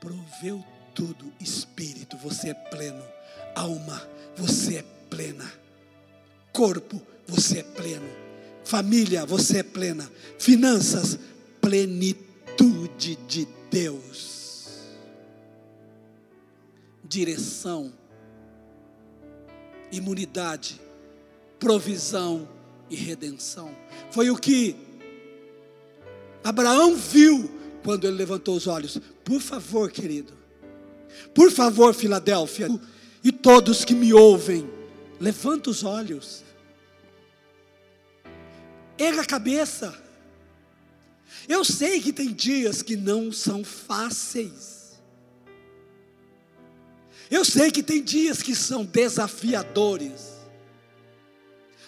[0.00, 0.64] Proveu
[0.98, 1.32] tudo.
[1.40, 3.04] Espírito, você é pleno.
[3.54, 4.02] Alma,
[4.36, 5.48] você é plena.
[6.52, 8.08] Corpo, você é pleno.
[8.64, 10.10] Família, você é plena.
[10.40, 11.16] Finanças,
[11.60, 14.38] plenitude de Deus
[17.08, 17.90] direção,
[19.90, 20.78] imunidade,
[21.58, 22.46] provisão
[22.90, 23.74] e redenção.
[24.10, 24.76] Foi o que
[26.44, 27.50] Abraão viu
[27.82, 29.00] quando ele levantou os olhos.
[29.24, 30.37] Por favor, querido,
[31.34, 32.68] por favor, Filadélfia,
[33.22, 34.68] e todos que me ouvem,
[35.20, 36.42] levanta os olhos,
[38.96, 39.96] erga a cabeça.
[41.48, 44.98] Eu sei que tem dias que não são fáceis.
[47.30, 50.28] Eu sei que tem dias que são desafiadores,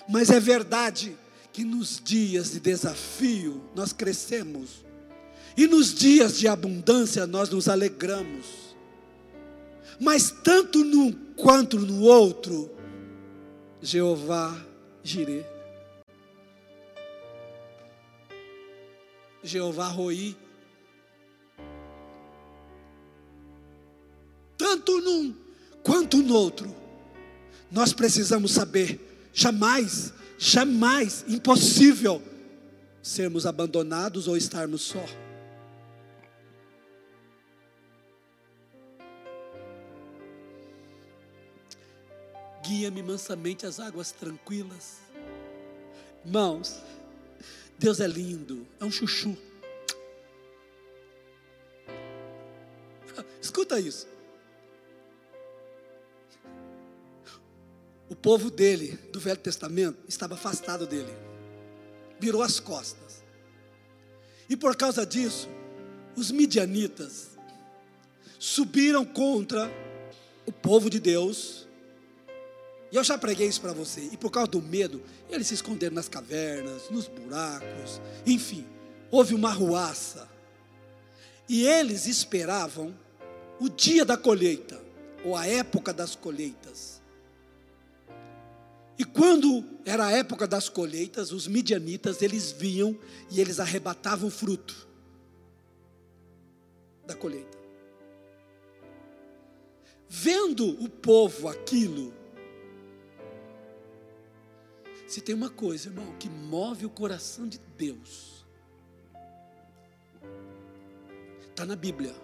[0.08, 1.16] mas é verdade
[1.52, 4.84] que nos dias de desafio nós crescemos,
[5.56, 8.69] e nos dias de abundância nós nos alegramos,
[10.00, 12.70] mas tanto num quanto no outro,
[13.82, 14.56] Jeová
[15.04, 15.44] Jireh,
[19.42, 20.34] Jeová Roi,
[24.56, 25.34] tanto num
[25.82, 26.74] quanto no outro.
[27.70, 28.98] Nós precisamos saber,
[29.32, 32.22] jamais, jamais, impossível
[33.02, 35.04] sermos abandonados ou estarmos só.
[42.70, 44.98] Guia-me mansamente às águas tranquilas.
[46.24, 46.80] Irmãos,
[47.76, 49.36] Deus é lindo, é um chuchu.
[53.42, 54.06] Escuta isso.
[58.08, 61.12] o povo dele, do Velho Testamento, estava afastado dele,
[62.20, 63.24] virou as costas.
[64.48, 65.48] E por causa disso,
[66.16, 67.30] os midianitas
[68.38, 69.68] subiram contra
[70.46, 71.68] o povo de Deus.
[72.92, 74.08] E eu já preguei isso para você.
[74.12, 78.66] E por causa do medo, eles se esconderam nas cavernas, nos buracos, enfim,
[79.10, 80.28] houve uma ruaça.
[81.48, 82.94] E eles esperavam
[83.60, 84.80] o dia da colheita,
[85.24, 87.00] ou a época das colheitas.
[88.98, 92.98] E quando era a época das colheitas, os midianitas, eles vinham
[93.30, 94.86] e eles arrebatavam o fruto
[97.06, 97.58] da colheita.
[100.08, 102.12] Vendo o povo aquilo,
[105.10, 108.46] se tem uma coisa, irmão, que move o coração de Deus,
[111.48, 112.14] está na Bíblia.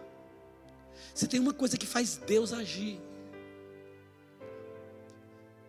[1.12, 3.00] Se tem uma coisa que faz Deus agir,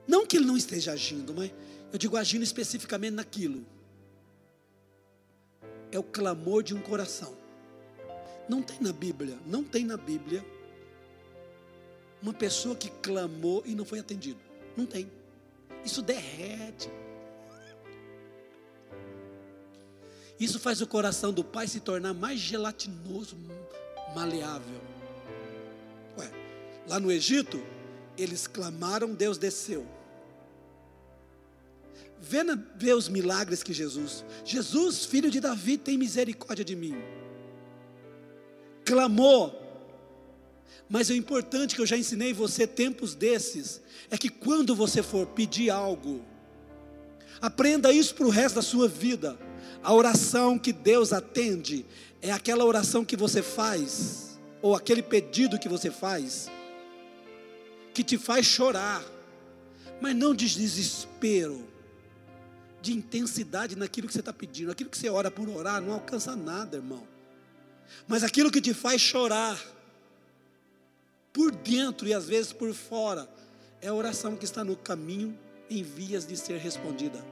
[0.07, 1.51] não que ele não esteja agindo, mas
[1.91, 3.65] eu digo agindo especificamente naquilo.
[5.91, 7.35] é o clamor de um coração.
[8.47, 10.45] Não tem na Bíblia, não tem na Bíblia
[12.21, 14.39] uma pessoa que clamou e não foi atendido.
[14.75, 15.11] Não tem.
[15.83, 16.91] Isso derrete.
[20.39, 23.37] Isso faz o coração do pai se tornar mais gelatinoso,
[24.15, 24.79] maleável.
[26.17, 26.31] Ué,
[26.87, 27.63] lá no Egito,
[28.17, 29.85] eles clamaram, Deus desceu.
[32.19, 32.39] Vê,
[32.75, 36.95] vê os milagres que Jesus, Jesus, filho de Davi, tem misericórdia de mim.
[38.83, 39.67] Clamou,
[40.89, 45.27] mas o importante que eu já ensinei você tempos desses é que quando você for
[45.27, 46.23] pedir algo,
[47.41, 49.37] aprenda isso para o resto da sua vida.
[49.83, 51.85] A oração que Deus atende
[52.21, 56.49] é aquela oração que você faz, ou aquele pedido que você faz,
[57.93, 59.03] que te faz chorar,
[60.01, 61.65] mas não de desespero,
[62.81, 64.71] de intensidade naquilo que você está pedindo.
[64.71, 67.07] Aquilo que você ora por orar não alcança nada, irmão.
[68.07, 69.59] Mas aquilo que te faz chorar,
[71.33, 73.27] por dentro e às vezes por fora,
[73.81, 75.37] é a oração que está no caminho
[75.69, 77.23] em vias de ser respondida.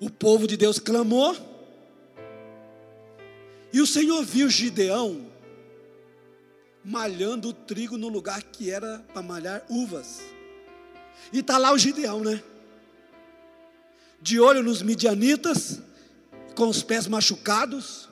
[0.00, 1.36] O povo de Deus clamou,
[3.72, 5.28] e o Senhor viu Gideão
[6.84, 10.22] malhando o trigo no lugar que era para malhar uvas.
[11.32, 12.42] E está lá o Gideão, né?
[14.22, 15.82] De olho nos midianitas,
[16.54, 18.08] com os pés machucados,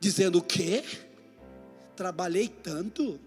[0.00, 0.82] dizendo o quê?
[1.94, 3.20] Trabalhei tanto,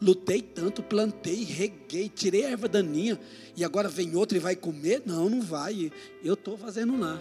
[0.00, 3.18] lutei tanto, plantei, reguei, tirei a erva daninha,
[3.56, 5.02] e agora vem outro e vai comer?
[5.06, 5.92] Não, não vai.
[6.22, 7.20] Eu estou fazendo lá.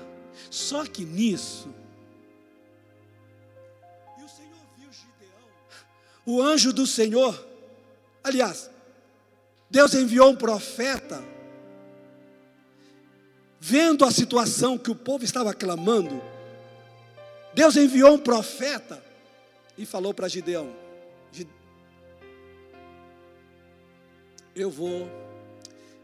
[0.50, 1.70] Só que nisso,
[4.20, 5.48] e o Senhor viu Gideão,
[6.26, 7.48] o anjo do Senhor,
[8.24, 8.70] aliás,
[9.70, 11.24] Deus enviou um profeta,
[13.60, 16.22] vendo a situação que o povo estava clamando,
[17.54, 19.04] Deus enviou um profeta
[19.78, 20.83] e falou para Gideão:
[24.56, 25.10] Eu vou,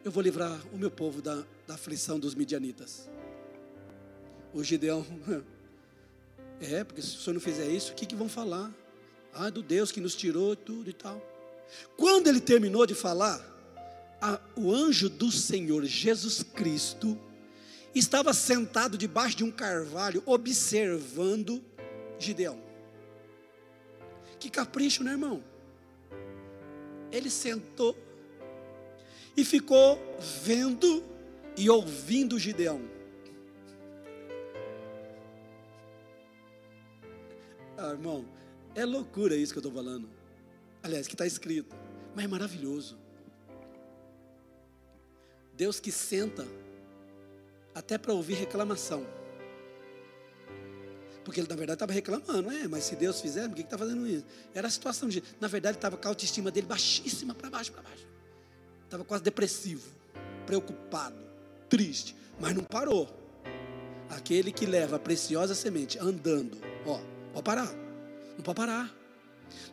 [0.03, 3.07] eu vou livrar o meu povo da, da aflição dos midianitas.
[4.51, 5.05] O Gideão,
[6.59, 8.73] é, porque se o senhor não fizer isso, o que, que vão falar?
[9.31, 11.21] Ah, do Deus que nos tirou tudo e tal.
[11.95, 13.39] Quando ele terminou de falar,
[14.19, 17.15] a, o anjo do Senhor Jesus Cristo
[17.93, 21.63] estava sentado debaixo de um carvalho, observando
[22.17, 22.59] Gideão.
[24.39, 25.43] Que capricho, né, irmão?
[27.11, 27.95] Ele sentou
[29.35, 29.99] e ficou
[30.43, 31.03] vendo
[31.55, 32.81] e ouvindo Gideão.
[37.77, 38.25] Ah, irmão,
[38.75, 40.09] é loucura isso que eu estou falando.
[40.83, 41.75] Aliás, que está escrito,
[42.15, 42.97] mas é maravilhoso.
[45.55, 46.45] Deus que senta
[47.73, 49.05] até para ouvir reclamação.
[51.23, 54.07] Porque ele, na verdade, estava reclamando, é, mas se Deus fizer, por que está fazendo
[54.07, 54.25] isso?
[54.53, 55.21] Era a situação de.
[55.39, 58.07] Na verdade, estava com a autoestima dele baixíssima para baixo, para baixo.
[58.89, 59.87] Estava quase depressivo,
[60.47, 61.15] preocupado,
[61.69, 63.07] triste, mas não parou.
[64.09, 66.99] Aquele que leva a preciosa semente andando, ó,
[67.31, 67.71] pode parar,
[68.35, 68.95] não pode parar.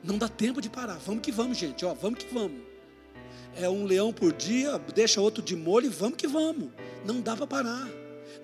[0.05, 0.99] Não dá tempo de parar.
[0.99, 2.61] Vamos que vamos, gente, ó, vamos que vamos.
[3.55, 6.69] É um leão por dia, deixa outro de molho e vamos que vamos.
[7.07, 7.89] Não dá para parar.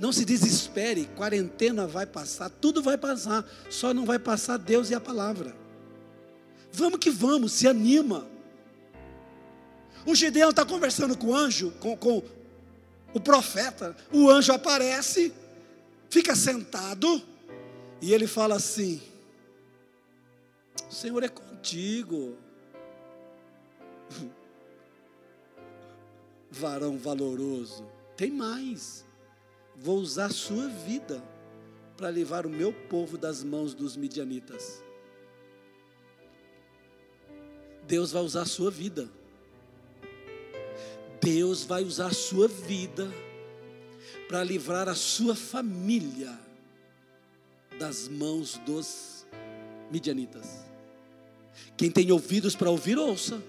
[0.00, 4.94] Não se desespere, quarentena vai passar, tudo vai passar, só não vai passar Deus e
[4.94, 5.54] a palavra.
[6.72, 8.32] Vamos que vamos, se anima.
[10.04, 12.22] O Gideão está conversando com o anjo, com, com
[13.14, 13.96] o profeta.
[14.12, 15.32] O anjo aparece,
[16.10, 17.22] fica sentado,
[18.00, 19.00] e ele fala assim:
[20.88, 22.36] O Senhor é contigo,
[26.50, 27.84] varão valoroso.
[28.16, 29.04] Tem mais
[29.82, 31.22] vou usar a sua vida
[31.96, 34.82] para livrar o meu povo das mãos dos midianitas.
[37.86, 39.08] Deus vai usar a sua vida.
[41.22, 43.10] Deus vai usar a sua vida
[44.28, 46.38] para livrar a sua família
[47.78, 49.24] das mãos dos
[49.90, 50.64] midianitas.
[51.76, 53.42] Quem tem ouvidos para ouvir, ouça.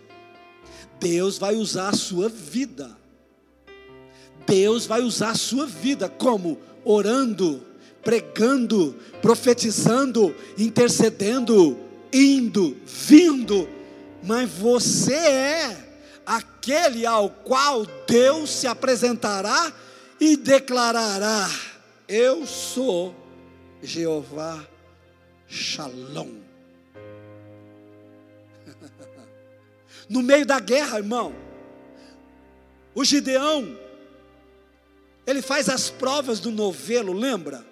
[1.00, 3.04] Deus vai usar a sua vida
[4.46, 7.62] Deus vai usar a sua vida como orando,
[8.04, 11.78] pregando, profetizando, intercedendo,
[12.12, 13.68] indo, vindo,
[14.22, 15.93] mas você é
[16.64, 19.74] aquele ao qual Deus se apresentará
[20.18, 21.50] e declarará:
[22.08, 23.14] Eu sou
[23.82, 24.66] Jeová
[25.48, 26.42] Shalom.
[30.10, 31.34] No meio da guerra, irmão,
[32.94, 33.80] o Gideão
[35.26, 37.66] ele faz as provas do novelo, lembra?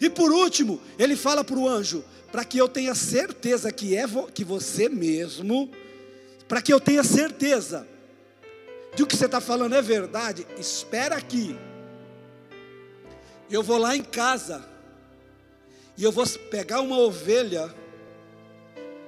[0.00, 4.06] E por último, ele fala para o anjo: para que eu tenha certeza que é
[4.06, 5.70] vo que você mesmo,
[6.48, 7.86] para que eu tenha certeza
[8.94, 11.56] de o que você está falando é verdade, espera aqui.
[13.50, 14.64] Eu vou lá em casa
[15.96, 17.72] e eu vou pegar uma ovelha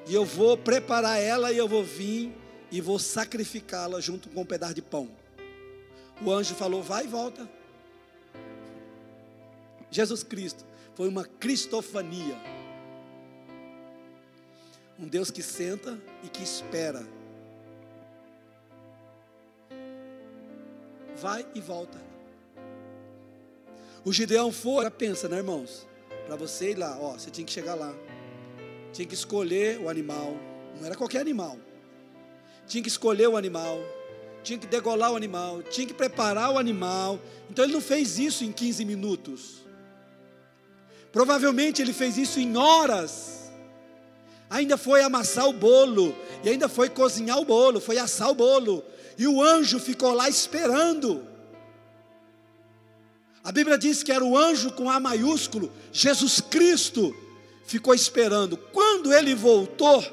[0.07, 2.33] e eu vou preparar ela e eu vou vir
[2.71, 5.09] e vou sacrificá-la junto com um pedaço de pão.
[6.25, 7.49] O anjo falou: vai e volta.
[9.91, 10.65] Jesus Cristo
[10.95, 12.37] foi uma cristofania.
[14.99, 17.07] Um Deus que senta e que espera.
[21.21, 21.99] Vai e volta.
[24.05, 25.87] O Gideão foi, pensa, né, irmãos?
[26.27, 27.95] Para você ir lá, ó, você tinha que chegar lá.
[28.93, 30.37] Tinha que escolher o animal.
[30.77, 31.59] Não era qualquer animal.
[32.67, 33.81] Tinha que escolher o animal.
[34.43, 35.63] Tinha que degolar o animal.
[35.63, 37.19] Tinha que preparar o animal.
[37.51, 39.67] Então ele não fez isso em 15 minutos.
[41.11, 43.51] Provavelmente ele fez isso em horas.
[44.51, 46.15] Ainda foi amassar o bolo.
[46.45, 47.81] E ainda foi cozinhar o bolo.
[47.81, 48.85] Foi assar o bolo.
[49.19, 51.27] E o anjo ficou lá esperando.
[53.43, 57.15] A Bíblia diz que era o anjo com A maiúsculo, Jesus Cristo,
[57.65, 58.57] ficou esperando.
[58.57, 60.05] Quando ele voltou,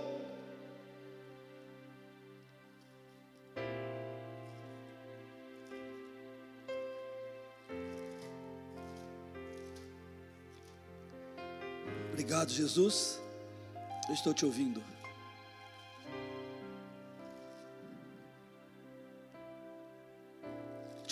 [12.14, 13.20] Obrigado, Jesus.
[14.08, 14.93] Eu estou te ouvindo.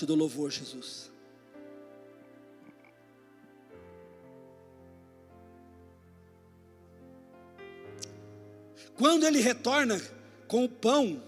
[0.02, 1.12] Te dou louvor, Jesus.
[8.96, 10.02] Quando ele retorna
[10.48, 11.22] com o pão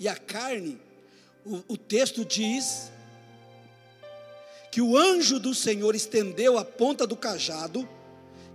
[0.00, 0.80] e a carne,
[1.46, 2.90] o, o texto diz
[4.72, 7.88] que o anjo do Senhor estendeu a ponta do cajado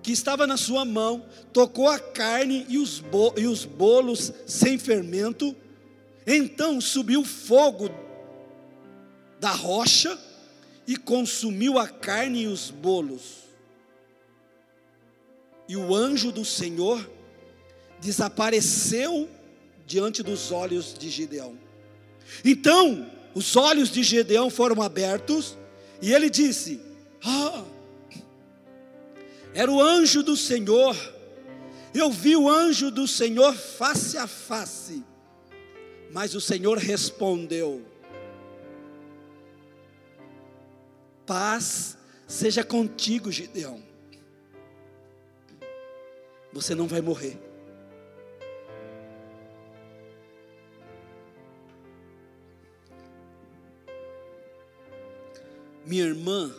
[0.03, 4.77] que estava na sua mão, tocou a carne e os, bo e os bolos sem
[4.77, 5.55] fermento,
[6.27, 7.89] então subiu fogo
[9.39, 10.19] da rocha
[10.85, 13.47] e consumiu a carne e os bolos
[15.67, 17.07] e o anjo do Senhor
[17.99, 19.29] desapareceu
[19.85, 21.57] diante dos olhos de Gideão.
[22.43, 25.57] Então, os olhos de Gideão foram abertos
[26.01, 26.79] e ele disse:
[27.23, 27.65] Ah,
[29.53, 30.95] era o anjo do Senhor.
[31.93, 35.03] Eu vi o anjo do Senhor face a face.
[36.11, 37.85] Mas o Senhor respondeu:
[41.25, 41.97] Paz
[42.27, 43.87] seja contigo, Gideão
[46.57, 47.37] você não vai morrer.
[55.85, 56.51] Minha irmã,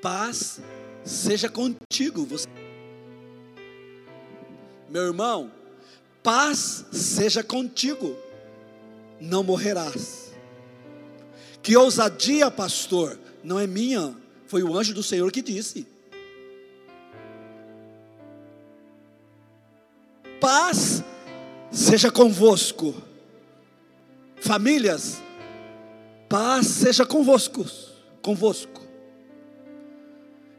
[0.00, 0.60] paz
[1.04, 2.24] seja contigo.
[2.26, 2.46] Você...
[4.88, 5.50] Meu irmão,
[6.22, 8.16] paz seja contigo,
[9.20, 10.32] não morrerás.
[11.62, 14.14] Que ousadia, pastor, não é minha,
[14.46, 15.86] foi o anjo do Senhor que disse.
[20.42, 21.04] paz
[21.70, 22.92] seja convosco.
[24.40, 25.22] Famílias,
[26.28, 27.64] paz seja convosco,
[28.20, 28.82] convosco.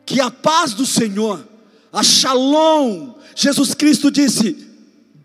[0.06, 1.46] Que a paz do Senhor,
[1.92, 4.73] a Shalom, Jesus Cristo disse: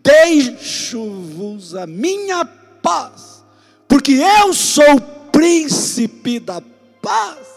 [0.01, 3.43] Deixo-vos a minha paz,
[3.87, 6.61] porque eu sou o príncipe da
[7.01, 7.47] paz.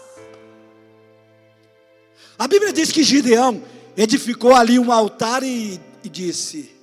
[2.37, 3.63] A Bíblia diz que Gideão
[3.95, 6.73] edificou ali um altar e, e disse: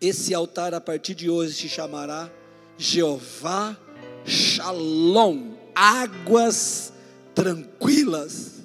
[0.00, 2.30] esse altar a partir de hoje se chamará
[2.78, 3.76] Jeová
[4.24, 6.92] Shalom, águas
[7.34, 8.59] tranquilas.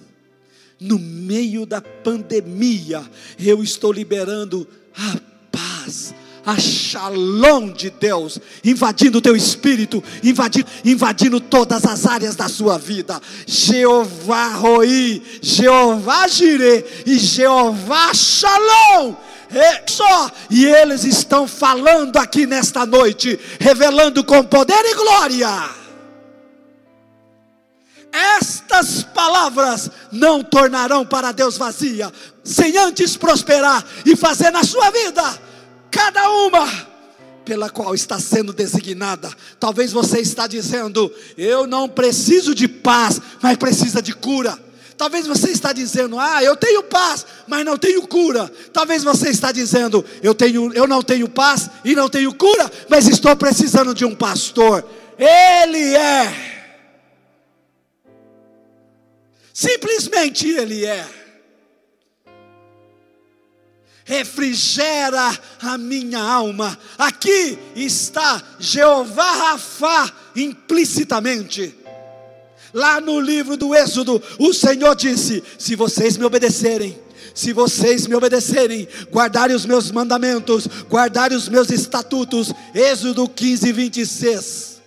[0.79, 3.03] No meio da pandemia,
[3.39, 4.67] eu estou liberando
[4.97, 5.15] a
[5.51, 6.13] paz,
[6.45, 12.77] a shalom de Deus, invadindo o teu espírito, invadindo, invadindo todas as áreas da sua
[12.77, 13.21] vida.
[13.47, 19.15] Jeová Roi, Jeová Jireh e Jeová Shalom
[19.49, 25.84] é só, e eles estão falando aqui nesta noite, revelando com poder e glória.
[28.15, 32.09] Estas palavras não tornarão para Deus vazia,
[32.45, 35.41] sem antes prosperar e fazer na sua vida,
[35.91, 36.95] cada uma
[37.43, 39.29] pela qual está sendo designada.
[39.59, 44.57] Talvez você está dizendo: "Eu não preciso de paz, mas precisa de cura".
[44.97, 48.49] Talvez você está dizendo: "Ah, eu tenho paz, mas não tenho cura".
[48.71, 53.09] Talvez você está dizendo: "Eu tenho eu não tenho paz e não tenho cura, mas
[53.09, 54.85] estou precisando de um pastor".
[55.19, 56.54] Ele é
[59.55, 61.07] Simplesmente Ele é.
[64.03, 65.31] Refrigera
[65.61, 66.77] a minha alma.
[66.97, 71.73] Aqui está Jeová Rafá implicitamente.
[72.73, 76.99] Lá no livro do Êxodo, o Senhor disse: Se vocês me obedecerem,
[77.33, 84.81] se vocês me obedecerem, guardarem os meus mandamentos, guardarem os meus estatutos, Êxodo 15, 26,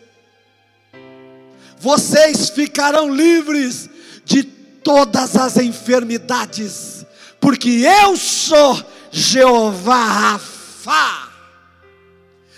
[1.81, 3.89] vocês ficarão livres
[4.27, 4.58] de
[4.89, 7.05] todas as enfermidades,
[7.39, 11.28] porque eu sou Jeová Rafá.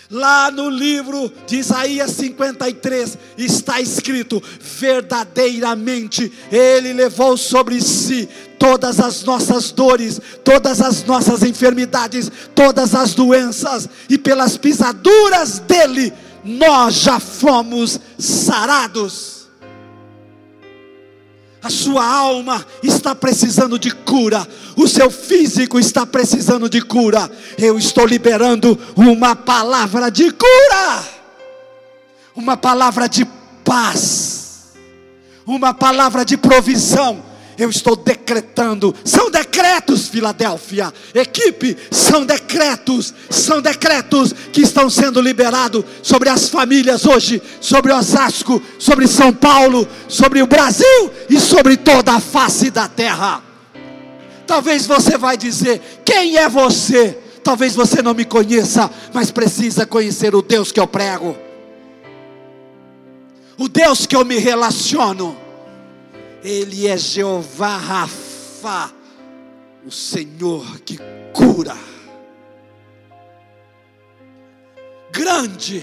[0.08, 8.28] Lá no livro de Isaías 53 está escrito: verdadeiramente Ele levou sobre si
[8.60, 16.12] todas as nossas dores, todas as nossas enfermidades, todas as doenças, e pelas pisaduras dele
[16.44, 19.39] nós já fomos sarados.
[21.62, 24.46] A sua alma está precisando de cura,
[24.76, 27.30] o seu físico está precisando de cura.
[27.58, 31.04] Eu estou liberando uma palavra de cura,
[32.34, 33.26] uma palavra de
[33.62, 34.70] paz,
[35.46, 37.29] uma palavra de provisão
[37.60, 38.94] eu estou decretando.
[39.04, 47.04] São decretos, Filadélfia, equipe, são decretos, são decretos que estão sendo liberados sobre as famílias
[47.04, 52.88] hoje, sobre Osasco, sobre São Paulo, sobre o Brasil e sobre toda a face da
[52.88, 53.42] terra.
[54.46, 57.18] Talvez você vai dizer: quem é você?
[57.44, 61.36] Talvez você não me conheça, mas precisa conhecer o Deus que eu prego.
[63.58, 65.49] O Deus que eu me relaciono
[66.42, 68.92] ele é Jeová Rafa,
[69.86, 70.98] o Senhor que
[71.32, 71.76] cura.
[75.12, 75.82] Grande,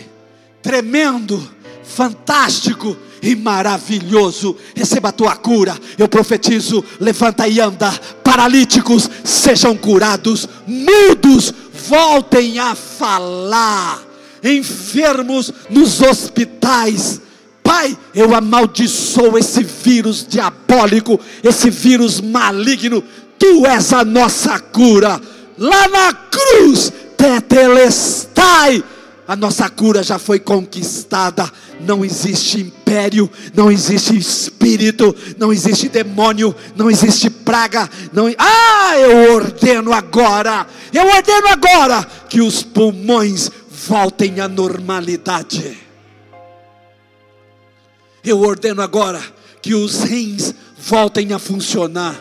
[0.62, 1.52] tremendo,
[1.84, 4.56] fantástico e maravilhoso.
[4.76, 5.78] Receba a tua cura.
[5.98, 7.92] Eu profetizo: levanta e anda.
[8.24, 11.54] Paralíticos sejam curados, mudos
[11.88, 14.02] voltem a falar,
[14.44, 17.22] enfermos nos hospitais
[17.68, 23.04] Pai, eu amaldiçoo esse vírus diabólico, esse vírus maligno.
[23.38, 25.20] Tu és a nossa cura.
[25.58, 28.82] Lá na cruz, tetelestai.
[29.28, 31.52] A nossa cura já foi conquistada.
[31.82, 37.90] Não existe império, não existe espírito, não existe demônio, não existe praga.
[38.14, 38.34] Não...
[38.38, 45.87] Ah, eu ordeno agora, eu ordeno agora que os pulmões voltem à normalidade
[48.30, 49.22] eu ordeno agora
[49.62, 52.16] que os rins voltem a funcionar,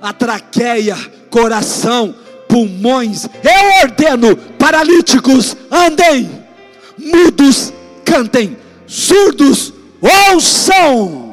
[0.00, 0.96] a traqueia,
[1.30, 2.14] coração,
[2.48, 3.24] pulmões.
[3.24, 6.30] Eu ordeno paralíticos andem,
[6.98, 7.72] mudos
[8.04, 8.56] cantem,
[8.86, 11.28] surdos ouçam.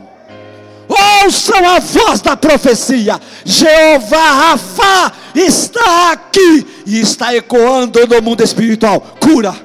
[0.88, 3.20] Ouçam a voz da profecia.
[3.44, 9.02] Jeová Rafa está aqui e está ecoando no mundo espiritual.
[9.20, 9.56] Cura,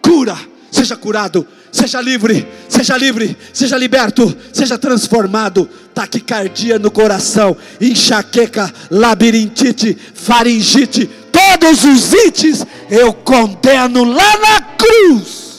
[0.00, 0.38] cura,
[0.70, 5.68] seja curado Seja livre, seja livre, seja liberto, seja transformado.
[5.94, 15.50] Taquicardia no coração, enxaqueca, labirintite, faringite, todos os ites eu condeno lá na cruz.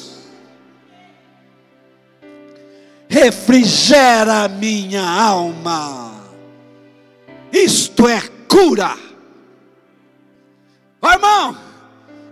[3.07, 6.11] Refrigera minha alma.
[7.51, 8.97] Isto é cura.
[11.01, 11.57] Oh, irmão,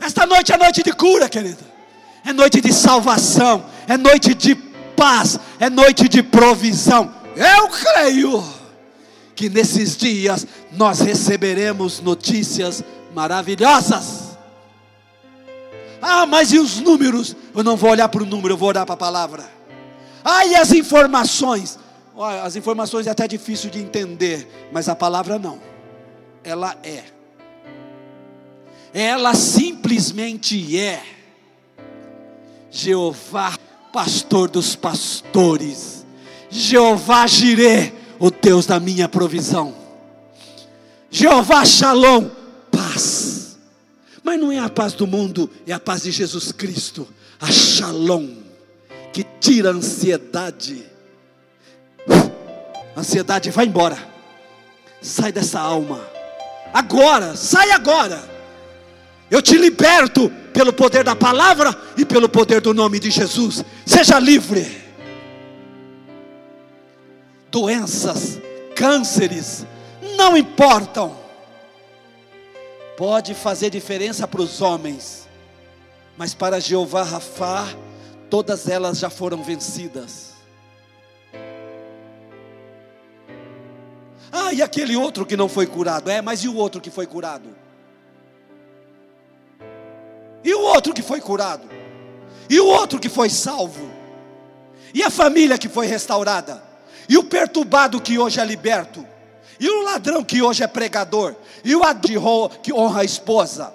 [0.01, 1.68] esta noite é noite de cura, querido
[2.29, 4.53] é noite de salvação, é noite de
[4.95, 7.11] paz, é noite de provisão.
[7.35, 8.43] Eu creio
[9.35, 12.83] que nesses dias nós receberemos notícias
[13.15, 14.37] maravilhosas.
[15.99, 17.35] Ah, mas e os números?
[17.55, 19.49] Eu não vou olhar para o número, eu vou olhar para a palavra.
[20.23, 21.79] Ah, e as informações?
[22.15, 25.59] Olha, as informações é até difícil de entender, mas a palavra não.
[26.43, 27.05] Ela é.
[28.93, 31.18] Ela simplesmente é.
[32.71, 33.57] Jeová,
[33.91, 36.05] pastor dos pastores,
[36.49, 39.73] Jeová Jireh, o Deus da minha provisão,
[41.09, 42.29] Jeová Shalom,
[42.71, 43.57] paz,
[44.23, 47.07] mas não é a paz do mundo, é a paz de Jesus Cristo,
[47.39, 48.29] a Shalom,
[49.11, 50.85] que tira a ansiedade,
[52.95, 53.97] a ansiedade vai embora,
[55.01, 55.99] sai dessa alma,
[56.71, 58.23] agora, sai agora,
[59.31, 63.63] eu te liberto pelo poder da palavra e pelo poder do nome de Jesus.
[63.85, 64.83] Seja livre.
[67.49, 68.41] Doenças,
[68.75, 69.65] cânceres,
[70.17, 71.15] não importam.
[72.97, 75.29] Pode fazer diferença para os homens,
[76.17, 77.65] mas para Jeová Rafá,
[78.29, 80.33] todas elas já foram vencidas.
[84.29, 86.09] Ah, e aquele outro que não foi curado?
[86.09, 87.68] É, mas e o outro que foi curado?
[90.43, 91.67] E o outro que foi curado?
[92.49, 93.89] E o outro que foi salvo?
[94.93, 96.63] E a família que foi restaurada?
[97.07, 99.05] E o perturbado que hoje é liberto?
[99.59, 101.35] E o ladrão que hoje é pregador?
[101.63, 103.73] E o adro que honra a esposa?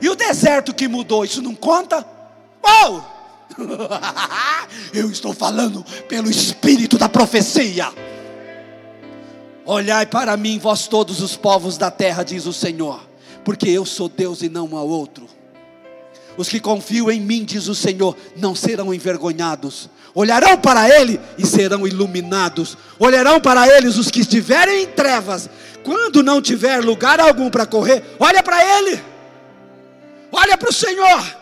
[0.00, 1.24] E o deserto que mudou?
[1.24, 2.06] Isso não conta?
[2.62, 3.00] Oh!
[4.94, 7.92] Eu estou falando pelo espírito da profecia.
[9.64, 13.07] Olhai para mim, vós todos os povos da terra, diz o Senhor,
[13.48, 15.26] porque eu sou Deus e não há outro.
[16.36, 19.88] Os que confiam em mim, diz o Senhor, não serão envergonhados.
[20.14, 22.76] Olharão para Ele e serão iluminados.
[22.98, 25.48] Olharão para eles os que estiverem em trevas.
[25.82, 29.02] Quando não tiver lugar algum para correr, olha para Ele.
[30.30, 31.36] Olha para o Senhor.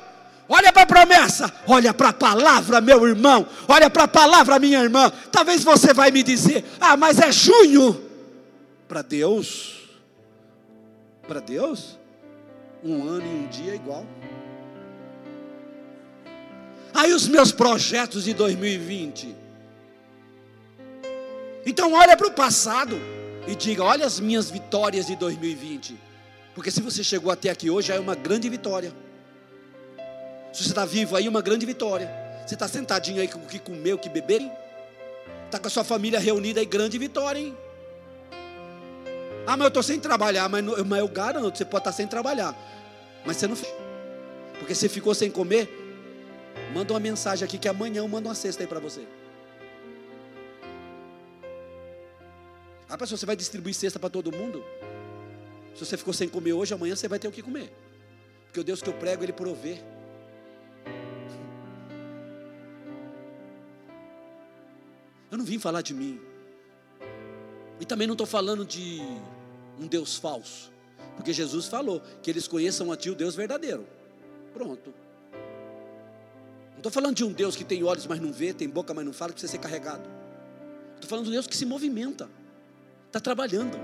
[0.48, 4.80] Olha para a promessa, olha para a palavra, meu irmão, olha para a palavra, minha
[4.80, 5.10] irmã.
[5.32, 8.00] Talvez você vai me dizer: "Ah, mas é junho".
[8.86, 9.75] Para Deus,
[11.26, 11.98] para Deus,
[12.82, 14.04] um ano e um dia é igual.
[16.94, 19.34] Aí os meus projetos de 2020.
[21.66, 22.96] Então olha para o passado
[23.46, 25.96] e diga: olha as minhas vitórias de 2020.
[26.54, 28.92] Porque se você chegou até aqui hoje, é uma grande vitória.
[30.52, 32.10] Se você está vivo aí, uma grande vitória.
[32.46, 34.40] Você está sentadinho aí com o que comer, o que beber,
[35.46, 37.56] Está com a sua família reunida aí, grande vitória, hein?
[39.46, 42.06] Ah, mas eu estou sem trabalhar, mas, mas eu garanto, você pode estar tá sem
[42.08, 42.54] trabalhar.
[43.24, 43.56] Mas você não.
[44.58, 45.68] Porque você ficou sem comer,
[46.74, 49.06] manda uma mensagem aqui que amanhã eu mando uma cesta aí para você.
[52.88, 54.64] Ah, pastor, você vai distribuir cesta para todo mundo?
[55.74, 57.72] Se você ficou sem comer hoje, amanhã você vai ter o que comer.
[58.46, 59.78] Porque o Deus que eu prego, Ele provê.
[65.30, 66.20] Eu não vim falar de mim.
[67.78, 69.02] E também não estou falando de
[69.78, 70.72] um Deus falso.
[71.16, 73.86] Porque Jesus falou que eles conheçam a Ti o Deus verdadeiro.
[74.52, 74.94] Pronto.
[76.72, 79.04] Não estou falando de um Deus que tem olhos, mas não vê, tem boca, mas
[79.04, 80.08] não fala, precisa ser carregado.
[80.94, 82.28] Estou falando de um Deus que se movimenta,
[83.06, 83.78] está trabalhando.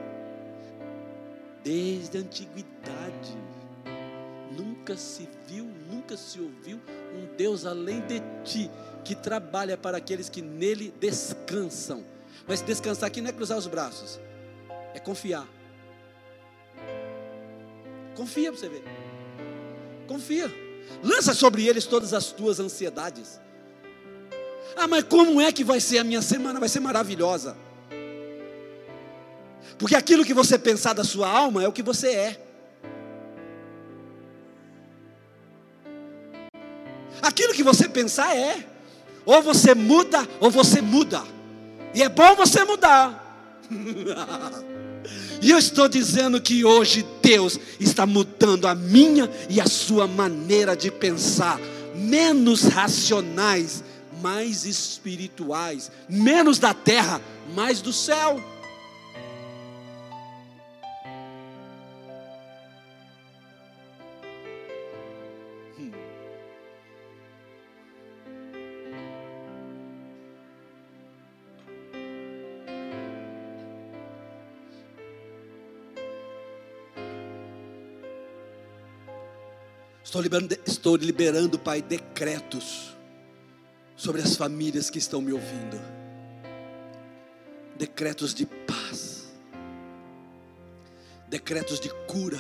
[1.65, 3.37] Desde a antiguidade,
[4.51, 6.81] nunca se viu, nunca se ouviu
[7.15, 8.71] um Deus além de ti,
[9.05, 12.05] que trabalha para aqueles que nele descansam.
[12.47, 14.19] Mas descansar aqui não é cruzar os braços,
[14.95, 15.49] é confiar.
[18.15, 18.85] Confia para você ver.
[20.07, 20.53] Confia.
[21.03, 23.41] Lança sobre eles todas as tuas ansiedades.
[24.77, 26.61] Ah, mas como é que vai ser a minha semana?
[26.61, 27.57] Vai ser maravilhosa.
[29.79, 32.41] Porque aquilo que você pensar da sua alma é o que você é.
[37.21, 38.67] Aquilo que você pensar é.
[39.25, 41.23] Ou você muda, ou você muda.
[41.95, 43.21] E é bom você mudar.
[45.41, 50.77] e eu estou dizendo que hoje Deus está mudando a minha e a sua maneira
[50.77, 51.59] de pensar.
[51.95, 53.83] Menos racionais,
[54.23, 55.91] mais espirituais.
[56.09, 57.21] Menos da terra,
[57.55, 58.52] mais do céu.
[80.13, 82.95] Estou liberando, estou liberando, Pai, decretos
[83.97, 85.81] sobre as famílias que estão me ouvindo.
[87.79, 89.33] Decretos de paz.
[91.31, 92.37] Decretos de cura.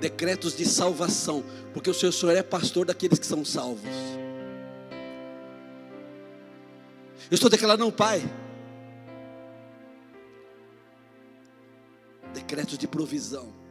[0.00, 3.94] Decretos de salvação, porque o Senhor, o Senhor é pastor daqueles que são salvos.
[7.30, 8.28] Eu estou declarando, Pai,
[12.34, 13.67] decretos de provisão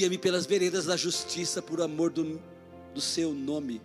[0.00, 2.40] Guia-me pelas veredas da justiça por amor do,
[2.94, 3.82] do seu nome.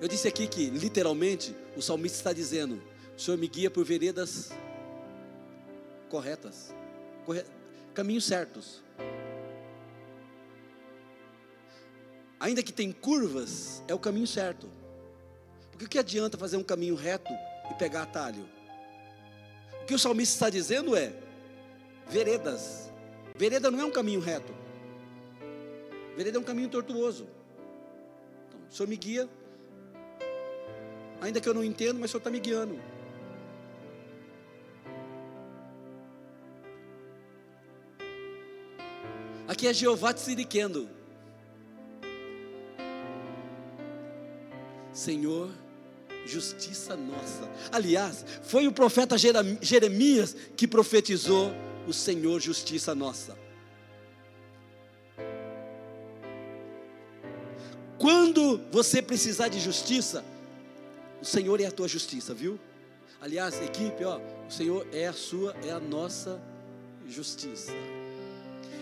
[0.00, 2.80] Eu disse aqui que, literalmente, o salmista está dizendo:
[3.16, 4.52] O Senhor me guia por veredas
[6.08, 6.72] corretas,
[7.26, 7.42] corre...
[7.92, 8.80] caminhos certos.
[12.38, 14.70] Ainda que tem curvas, é o caminho certo.
[15.72, 17.32] Porque o que adianta fazer um caminho reto
[17.72, 18.48] e pegar atalho?
[19.82, 21.12] O que o salmista está dizendo é:
[22.08, 22.88] veredas.
[23.36, 24.61] Vereda não é um caminho reto.
[26.16, 27.26] Vereda é um caminho tortuoso.
[28.48, 29.28] Então, o Senhor me guia,
[31.20, 32.78] ainda que eu não entendo, mas o Senhor está me guiando.
[39.48, 40.88] Aqui é Jeová te siriquendo.
[44.92, 45.50] Senhor,
[46.26, 47.50] justiça nossa.
[47.70, 51.52] Aliás, foi o profeta Jeremias que profetizou
[51.86, 53.36] o Senhor, justiça nossa.
[58.70, 60.24] Você precisar de justiça,
[61.20, 62.58] o Senhor é a tua justiça, viu?
[63.20, 66.40] Aliás, equipe, ó, o Senhor é a sua, é a nossa
[67.06, 67.72] justiça.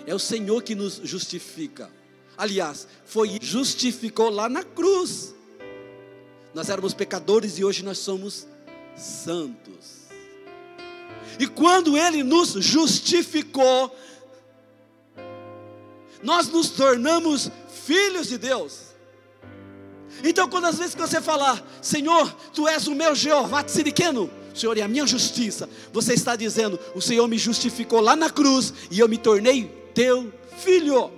[0.07, 1.91] É o Senhor que nos justifica.
[2.37, 5.35] Aliás, foi justificou lá na cruz.
[6.55, 8.47] Nós éramos pecadores e hoje nós somos
[8.97, 10.01] santos.
[11.39, 13.95] E quando ele nos justificou,
[16.23, 17.51] nós nos tornamos
[17.85, 18.90] filhos de Deus.
[20.23, 24.77] Então, quando às vezes que você falar, Senhor, Tu és o meu Jeová Tsiriqueno, Senhor
[24.77, 28.99] é a minha justiça, você está dizendo, o Senhor me justificou lá na cruz e
[28.99, 31.11] eu me tornei teu filho,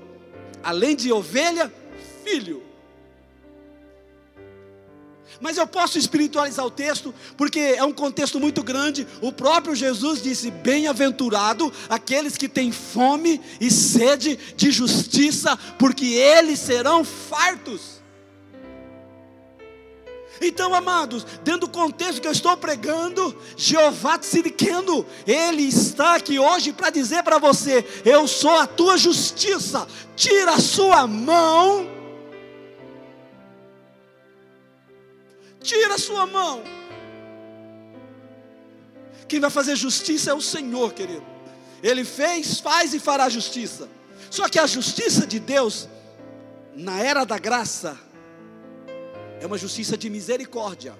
[0.62, 1.72] além de ovelha,
[2.24, 2.62] filho.
[5.40, 9.05] Mas eu posso espiritualizar o texto, porque é um contexto muito grande.
[9.20, 16.61] O próprio Jesus disse: Bem-aventurado aqueles que têm fome e sede de justiça, porque eles
[16.61, 18.01] serão fartos.
[20.45, 26.72] Então, amados, dentro do contexto que eu estou pregando, Jeová Tsiriquendo, Ele está aqui hoje
[26.72, 29.86] para dizer para você: Eu sou a tua justiça,
[30.16, 31.88] tira a sua mão,
[35.61, 36.64] tira a sua mão.
[39.28, 41.24] Quem vai fazer justiça é o Senhor, querido.
[41.82, 43.88] Ele fez, faz e fará justiça.
[44.28, 45.88] Só que a justiça de Deus,
[46.74, 47.99] na era da graça,
[49.43, 50.97] é uma justiça de misericórdia.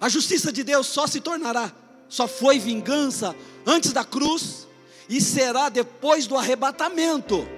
[0.00, 1.72] A justiça de Deus só se tornará,
[2.08, 3.34] só foi vingança
[3.66, 4.68] antes da cruz
[5.08, 7.48] e será depois do arrebatamento.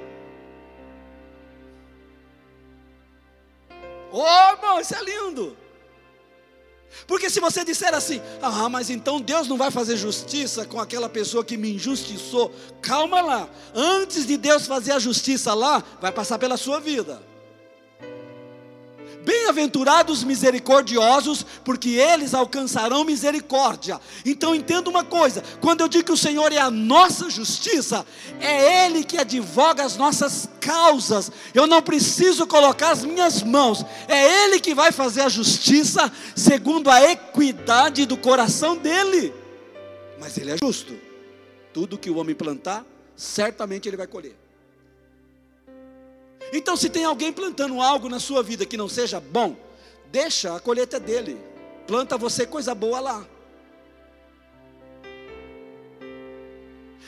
[4.10, 5.54] Oh, irmão, isso é lindo.
[7.06, 11.10] Porque se você disser assim, ah, mas então Deus não vai fazer justiça com aquela
[11.10, 16.38] pessoa que me injustiçou, calma lá, antes de Deus fazer a justiça lá, vai passar
[16.38, 17.29] pela sua vida.
[19.24, 24.00] Bem-aventurados misericordiosos, porque eles alcançarão misericórdia.
[24.24, 28.06] Então entenda uma coisa: quando eu digo que o Senhor é a nossa justiça,
[28.40, 31.30] é Ele que advoga as nossas causas.
[31.52, 36.90] Eu não preciso colocar as minhas mãos, é Ele que vai fazer a justiça segundo
[36.90, 39.34] a equidade do coração dele.
[40.18, 40.94] Mas Ele é justo.
[41.72, 44.39] Tudo que o homem plantar, certamente ele vai colher.
[46.52, 49.56] Então, se tem alguém plantando algo na sua vida que não seja bom,
[50.10, 51.38] deixa a colheita dele.
[51.86, 53.26] Planta você coisa boa lá.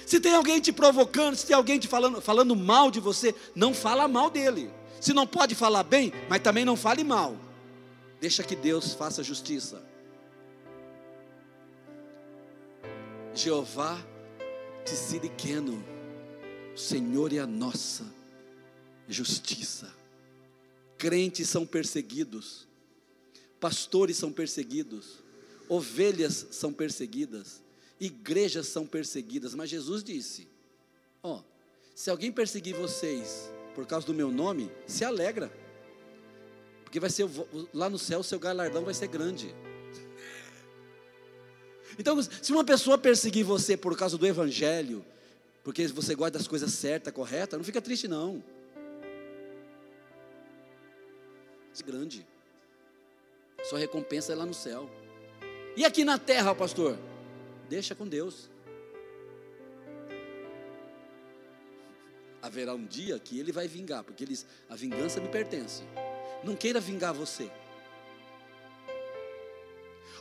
[0.07, 3.73] Se tem alguém te provocando, se tem alguém te falando, falando mal de você, não
[3.73, 4.71] fala mal dele.
[5.01, 7.37] Se não pode falar bem, mas também não fale mal.
[8.21, 9.83] Deixa que Deus faça justiça.
[13.35, 13.99] Jeová
[14.85, 15.83] Tsiriqueno,
[16.75, 18.05] o Senhor é a nossa
[19.09, 19.93] justiça.
[20.99, 22.67] Crentes são perseguidos,
[23.59, 25.23] pastores são perseguidos,
[25.69, 27.63] ovelhas são perseguidas,
[27.99, 30.49] igrejas são perseguidas, mas Jesus disse:
[31.23, 31.45] Ó, oh,
[31.95, 35.53] se alguém perseguir vocês por causa do meu nome, se alegra,
[36.85, 37.29] porque vai ser
[37.73, 39.55] lá no céu o seu galardão vai ser grande.
[41.99, 45.05] Então, se uma pessoa perseguir você por causa do evangelho,
[45.63, 48.43] porque você gosta das coisas certas, corretas, não fica triste não.
[51.81, 52.27] Grande.
[53.63, 54.91] Sua recompensa é lá no céu.
[55.77, 56.99] E aqui na terra, pastor?
[57.69, 58.51] Deixa com Deus.
[62.43, 65.83] Haverá um dia que ele vai vingar, porque ele diz: a vingança me pertence.
[66.43, 67.51] Não queira vingar você.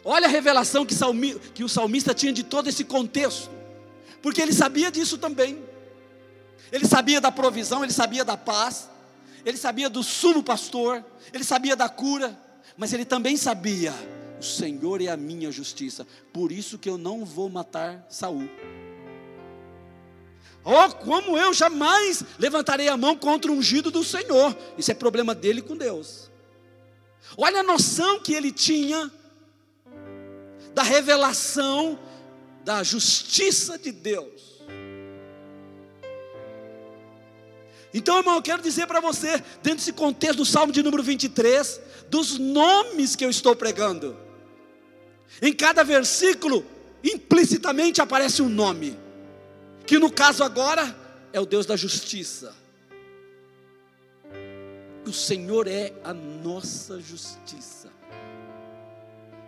[0.04, 3.52] Olha a revelação que, salmi, que o salmista tinha de todo esse contexto,
[4.22, 5.64] porque ele sabia disso também.
[6.72, 8.90] Ele sabia da provisão, ele sabia da paz,
[9.46, 12.38] ele sabia do sumo pastor, ele sabia da cura,
[12.78, 13.94] mas ele também sabia:
[14.40, 18.50] o Senhor é a minha justiça, por isso que eu não vou matar Saul.
[20.64, 24.56] Oh, como eu jamais levantarei a mão contra o ungido do Senhor.
[24.78, 26.30] Isso é problema dele com Deus.
[27.36, 29.12] Olha a noção que ele tinha
[30.74, 31.98] da revelação
[32.64, 34.51] da justiça de Deus.
[37.94, 39.32] Então, irmão, eu quero dizer para você,
[39.62, 44.18] dentro desse contexto do Salmo de número 23, dos nomes que eu estou pregando.
[45.42, 46.66] Em cada versículo,
[47.04, 48.98] implicitamente aparece um nome.
[49.86, 50.96] que no caso agora
[51.34, 52.56] é o Deus da justiça.
[55.06, 57.92] O Senhor é a nossa justiça.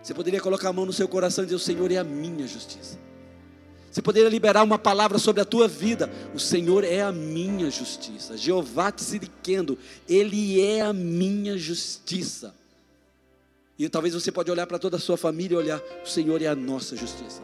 [0.02, 2.46] Você poderia colocar a mão no seu coração e dizer: O Senhor é a minha
[2.46, 3.00] justiça.
[3.94, 6.12] Você poderia liberar uma palavra sobre a tua vida.
[6.34, 8.36] O Senhor é a minha justiça.
[8.36, 9.78] Jeová Tsiriquendo,
[10.10, 12.56] Ele é a minha justiça.
[13.78, 16.48] E talvez você pode olhar para toda a sua família e olhar, o Senhor é
[16.48, 17.44] a nossa justiça.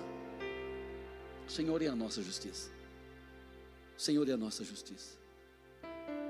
[1.47, 2.71] O Senhor é a nossa justiça.
[3.95, 5.19] O Senhor é a nossa justiça.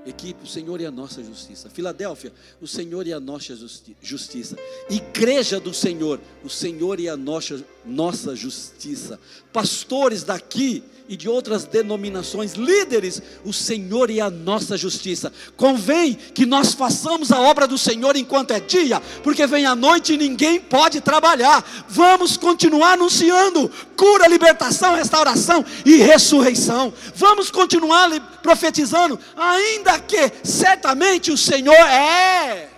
[0.04, 1.68] Equipe, o Senhor é a nossa justiça.
[1.68, 3.54] Filadélfia, o Senhor é a nossa
[4.02, 4.56] justiça.
[4.88, 9.18] Igreja do Senhor, o Senhor é a nossa, nossa justiça.
[9.52, 15.32] Pastores daqui e de outras denominações, líderes, o Senhor e a nossa justiça.
[15.56, 20.12] Convém que nós façamos a obra do Senhor enquanto é dia, porque vem a noite
[20.12, 21.64] e ninguém pode trabalhar.
[21.88, 26.94] Vamos continuar anunciando cura, libertação, restauração e ressurreição.
[27.16, 28.08] Vamos continuar
[28.40, 32.69] profetizando, ainda que certamente o Senhor é.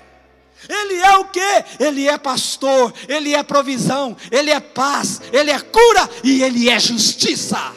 [0.68, 1.64] Ele é o que?
[1.80, 6.78] Ele é pastor, ele é provisão, ele é paz, ele é cura e ele é
[6.78, 7.72] justiça.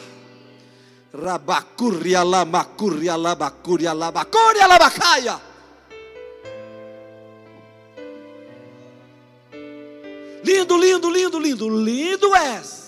[10.44, 12.86] Lindo, lindo, lindo, lindo, lindo és.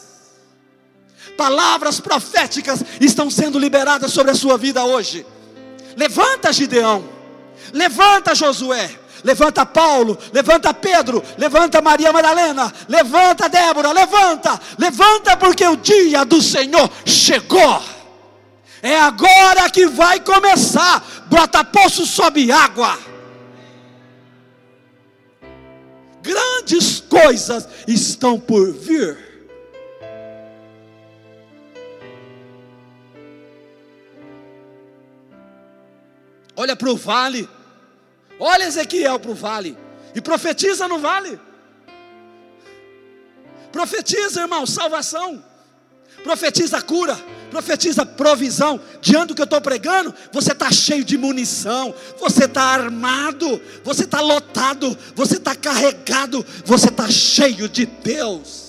[1.37, 5.27] Palavras proféticas estão sendo liberadas sobre a sua vida hoje.
[5.97, 7.09] Levanta Gideão,
[7.73, 8.91] levanta Josué,
[9.25, 16.41] levanta Paulo, levanta Pedro, levanta Maria Madalena, levanta Débora, levanta, levanta porque o dia do
[16.41, 17.83] Senhor chegou.
[18.83, 21.05] É agora que vai começar.
[21.27, 22.97] Brota poço, sobe água.
[26.23, 29.29] Grandes coisas estão por vir.
[36.55, 37.49] Olha para o vale.
[38.39, 39.77] Olha Ezequiel para o vale.
[40.15, 41.39] E profetiza no vale.
[43.71, 45.45] Profetiza, irmão, salvação.
[46.23, 47.19] Profetiza cura
[47.49, 48.81] profetiza provisão.
[49.01, 54.05] Diante do que eu estou pregando, você está cheio de munição, você está armado, você
[54.05, 58.69] está lotado, você está carregado, você está cheio de Deus.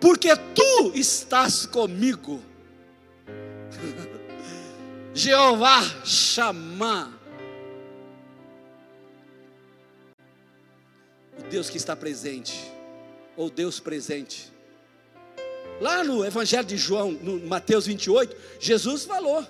[0.00, 2.49] Porque tu estás comigo.
[5.14, 7.20] Jeová chamar
[11.50, 12.70] Deus que está presente,
[13.36, 14.52] ou Deus presente.
[15.80, 19.44] Lá no Evangelho de João, no Mateus 28, Jesus falou: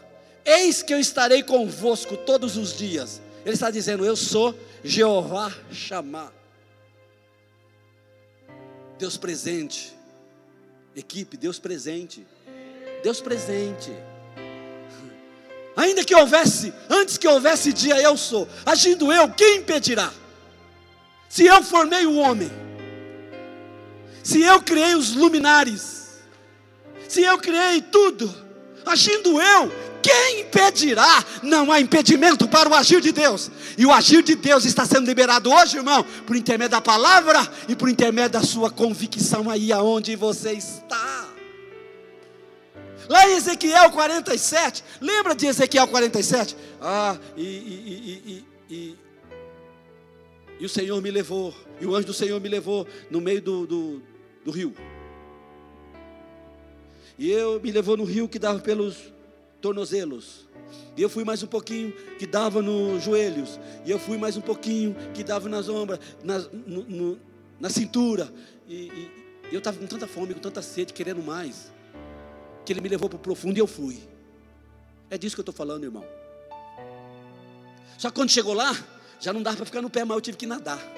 [0.44, 3.20] Eis que eu estarei convosco todos os dias.
[3.44, 6.32] Ele está dizendo: Eu sou Jeová chamar.
[8.98, 9.92] Deus presente.
[10.96, 12.26] Equipe, Deus presente.
[13.02, 13.90] Deus presente.
[15.76, 18.48] Ainda que houvesse, antes que houvesse dia, eu sou.
[18.66, 20.12] Agindo eu, quem impedirá?
[21.28, 22.50] Se eu formei o homem,
[24.22, 26.20] se eu criei os luminares,
[27.08, 28.32] se eu criei tudo,
[28.84, 31.24] agindo eu, quem impedirá?
[31.42, 33.50] Não há impedimento para o agir de Deus.
[33.76, 37.76] E o agir de Deus está sendo liberado hoje, irmão, por intermédio da palavra e
[37.76, 41.19] por intermédio da sua convicção aí aonde você está.
[43.10, 46.56] Lá em Ezequiel 47, lembra de Ezequiel 47?
[46.80, 48.98] Ah, e, e, e, e
[50.60, 53.66] e o Senhor me levou, e o anjo do Senhor me levou no meio do,
[53.66, 54.02] do,
[54.44, 54.72] do rio.
[57.18, 59.12] E eu me levou no rio que dava pelos
[59.60, 60.46] tornozelos.
[60.96, 63.58] E eu fui mais um pouquinho que dava nos joelhos.
[63.84, 67.20] E eu fui mais um pouquinho que dava nas ombros, na, no, no,
[67.58, 68.32] na cintura.
[68.68, 69.10] E, e,
[69.50, 71.72] eu estava com tanta fome, com tanta sede, querendo mais.
[72.64, 74.02] Que ele me levou para o profundo e eu fui.
[75.10, 76.04] É disso que eu estou falando, irmão.
[77.98, 78.76] Só que quando chegou lá,
[79.18, 80.80] já não dava para ficar no pé, mas eu tive que nadar.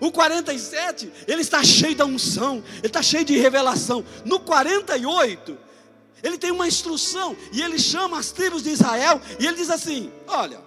[0.00, 4.02] O 47, ele está cheio da unção, ele está cheio de revelação.
[4.24, 5.58] No 48,
[6.22, 10.10] ele tem uma instrução e ele chama as tribos de Israel e ele diz assim:
[10.26, 10.60] Olha,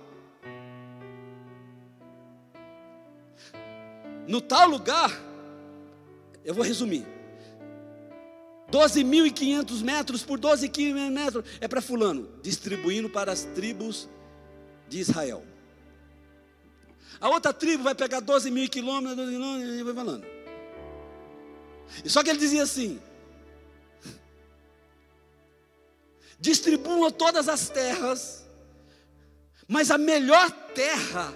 [4.27, 5.11] no tal lugar,
[6.45, 7.05] eu vou resumir:
[8.73, 14.09] 12.500 metros por 12.500 metros é para Fulano, distribuindo para as tribos
[14.89, 15.43] de Israel.
[17.21, 20.25] A outra tribo vai pegar 12 mil quilômetros, 12 quilômetros, e vai falando.
[22.03, 22.99] E só que ele dizia assim:
[26.39, 28.43] distribuam todas as terras,
[29.67, 31.31] mas a melhor terra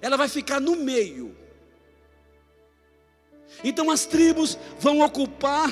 [0.00, 1.36] ela vai ficar no meio.
[3.64, 5.68] Então as tribos vão ocupar,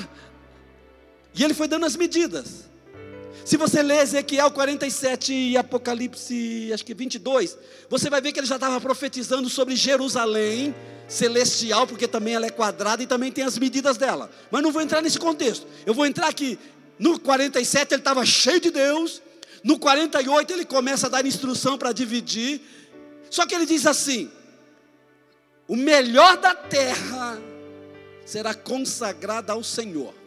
[1.33, 2.71] e ele foi dando as medidas.
[3.45, 7.57] Se você ler Ezequiel 47 e Apocalipse, acho que 22,
[7.89, 10.75] você vai ver que ele já estava profetizando sobre Jerusalém
[11.07, 14.29] celestial, porque também ela é quadrada e também tem as medidas dela.
[14.49, 15.65] Mas não vou entrar nesse contexto.
[15.85, 16.57] Eu vou entrar aqui.
[16.97, 19.21] No 47 ele estava cheio de Deus.
[19.63, 22.61] No 48 ele começa a dar instrução para dividir.
[23.29, 24.31] Só que ele diz assim:
[25.67, 27.41] o melhor da terra
[28.25, 30.20] será consagrada ao Senhor.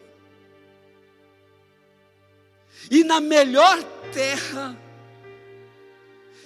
[2.91, 3.83] E na melhor
[4.13, 4.77] terra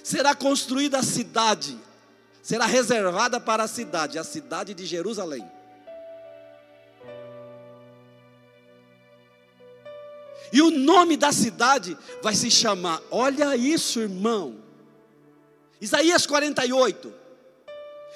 [0.02, 1.78] será construída a cidade,
[2.42, 5.44] será reservada para a cidade, a cidade de Jerusalém.
[10.52, 14.56] E o nome da cidade vai se chamar, olha isso, irmão.
[15.80, 17.12] Isaías 48.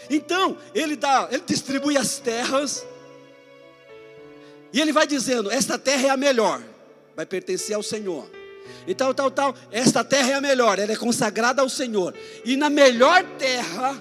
[0.08, 2.86] Então, ele dá, ele distribui as terras,
[4.72, 6.62] e ele vai dizendo: esta terra é a melhor,
[7.14, 8.30] vai pertencer ao Senhor.
[8.86, 12.14] E tal, tal, tal, esta terra é a melhor, ela é consagrada ao Senhor.
[12.44, 14.00] E na melhor terra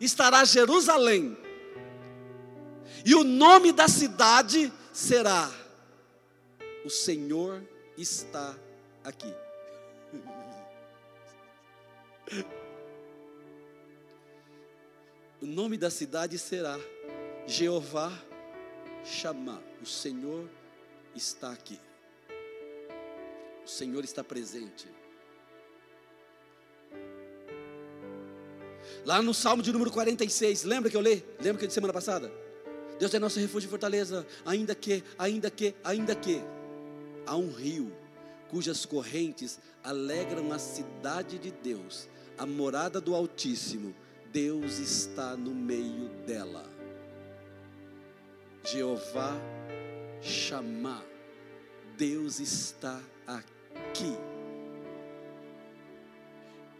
[0.00, 1.36] estará Jerusalém.
[3.04, 5.50] E o nome da cidade será:
[6.84, 7.62] O Senhor
[7.96, 8.54] está
[9.04, 9.32] aqui.
[15.42, 16.80] O nome da cidade será
[17.46, 18.10] Jeová
[19.04, 19.60] chamar.
[19.82, 20.48] O Senhor
[21.14, 21.78] está aqui.
[23.64, 24.88] O Senhor está presente.
[29.04, 31.24] Lá no Salmo de número 46, lembra que eu li?
[31.40, 32.32] Lembra que eu disse semana passada?
[32.98, 36.40] Deus é nosso refúgio e fortaleza, ainda que, ainda que, ainda que
[37.26, 37.92] há um rio
[38.48, 42.08] cujas correntes alegram a cidade de Deus,
[42.38, 43.94] a morada do Altíssimo.
[44.32, 46.64] Deus está no meio dela.
[48.64, 49.36] Jeová
[50.24, 51.04] chamar.
[51.96, 54.16] Deus está aqui.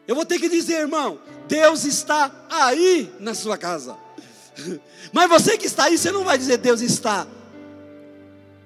[0.06, 3.96] Eu vou ter que dizer, irmão, Deus está aí na sua casa.
[5.12, 7.26] Mas você que está aí, você não vai dizer Deus está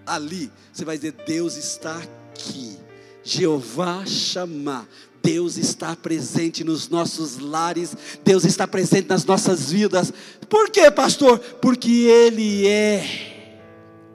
[0.07, 0.51] ali.
[0.73, 2.79] Você vai dizer Deus está aqui.
[3.23, 4.89] Jeová chamar.
[5.23, 10.13] Deus está presente nos nossos lares, Deus está presente nas nossas vidas.
[10.49, 11.39] Por quê, pastor?
[11.39, 13.38] Porque Ele é,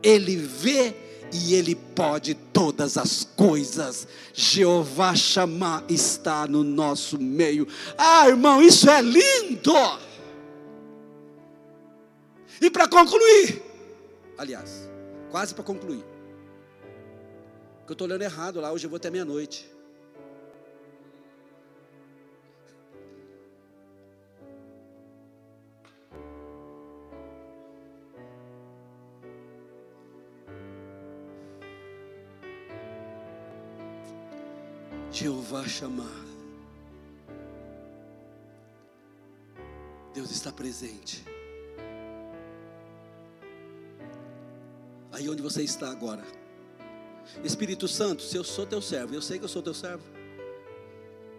[0.03, 0.93] Ele vê
[1.31, 4.07] e Ele pode todas as coisas.
[4.33, 7.67] Jeová chamar está no nosso meio.
[7.97, 9.73] Ah, irmão, isso é lindo!
[12.61, 13.61] E para concluir,
[14.37, 14.89] aliás,
[15.31, 16.05] quase para concluir,
[17.79, 19.72] porque eu estou olhando errado lá, hoje eu vou até meia-noite.
[35.13, 36.25] Jeová chamar.
[40.11, 41.23] Deus está presente.
[45.11, 46.23] Aí onde você está agora.
[47.43, 50.03] Espírito Santo, se eu sou teu servo, eu sei que eu sou teu servo.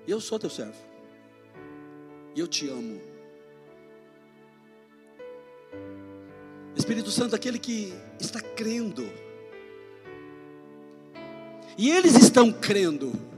[0.06, 0.78] Eu sou teu servo.
[2.36, 3.00] E eu te amo.
[6.76, 9.04] Espírito Santo, aquele que está crendo.
[11.76, 13.33] E eles estão crendo.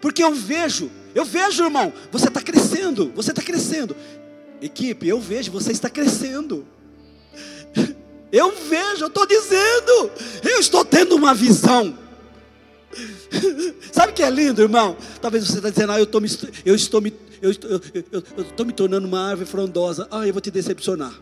[0.00, 3.96] Porque eu vejo, eu vejo, irmão, você está crescendo, você está crescendo.
[4.60, 6.66] Equipe, eu vejo, você está crescendo.
[8.32, 10.10] Eu vejo, eu estou dizendo,
[10.42, 11.96] eu estou tendo uma visão.
[13.92, 14.96] Sabe o que é lindo, irmão?
[15.20, 16.28] Talvez você está dizendo, ah, eu, tô me,
[16.64, 17.80] eu estou me, eu, eu,
[18.10, 20.08] eu, eu estou me tornando uma árvore frondosa.
[20.10, 21.14] Ah, eu vou te decepcionar.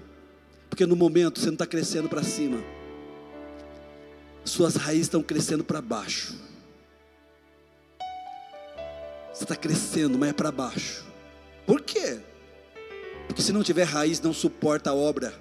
[0.71, 2.65] Porque no momento você não está crescendo para cima.
[4.45, 6.35] Suas raízes estão crescendo para baixo.
[9.33, 11.05] Você está crescendo, mas é para baixo.
[11.67, 12.21] Por quê?
[13.27, 15.35] Porque se não tiver raiz, não suporta a obra.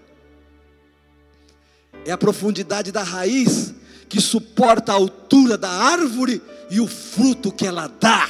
[2.05, 3.73] É a profundidade da raiz
[4.07, 8.29] que suporta a altura da árvore e o fruto que ela dá.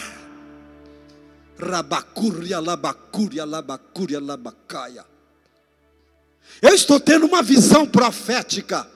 [1.60, 5.06] Rabacúria, labacúria, labacúria, labacaia.
[6.62, 8.90] Eu estou tendo uma visão profética.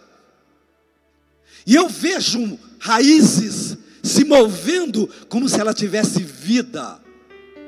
[1.65, 6.99] E eu vejo raízes se movendo como se ela tivesse vida,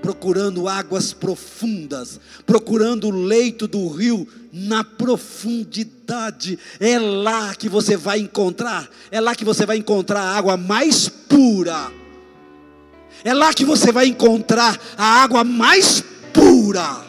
[0.02, 6.60] procurando águas profundas, procurando o leito do rio na profundidade.
[6.80, 11.10] É lá que você vai encontrar, é lá que você vai encontrar a água mais
[11.10, 11.92] pura.
[13.24, 17.08] É lá que você vai encontrar a água mais pura.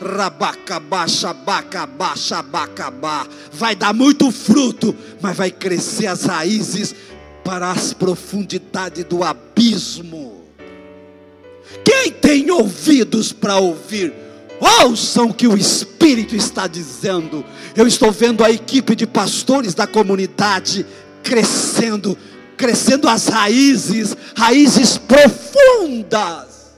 [0.00, 3.26] Rabacabá, xabacabá, xabacabá.
[3.52, 6.94] Vai dar muito fruto, mas vai crescer as raízes
[7.48, 10.44] para as profundidades do abismo.
[11.82, 14.12] Quem tem ouvidos para ouvir,
[14.82, 17.42] ouçam o que o Espírito está dizendo.
[17.74, 20.84] Eu estou vendo a equipe de pastores da comunidade
[21.22, 22.18] crescendo,
[22.54, 26.74] crescendo as raízes, raízes profundas.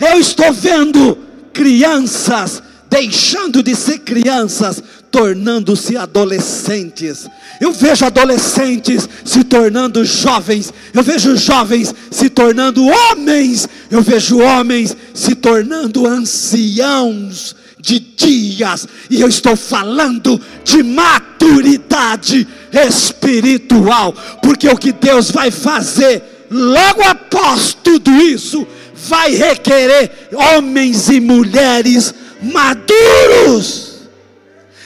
[0.00, 1.18] Eu estou vendo
[1.52, 7.28] crianças deixando de ser crianças, tornando-se adolescentes.
[7.60, 14.96] Eu vejo adolescentes se tornando jovens, eu vejo jovens se tornando homens, eu vejo homens
[15.14, 24.12] se tornando anciãos de dias, e eu estou falando de maturidade espiritual,
[24.42, 28.66] porque o que Deus vai fazer logo após tudo isso
[29.08, 33.87] vai requerer homens e mulheres maduros,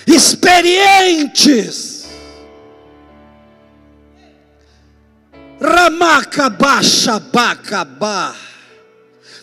[0.07, 2.07] experientes.
[5.61, 8.37] Ramacabachabacabá.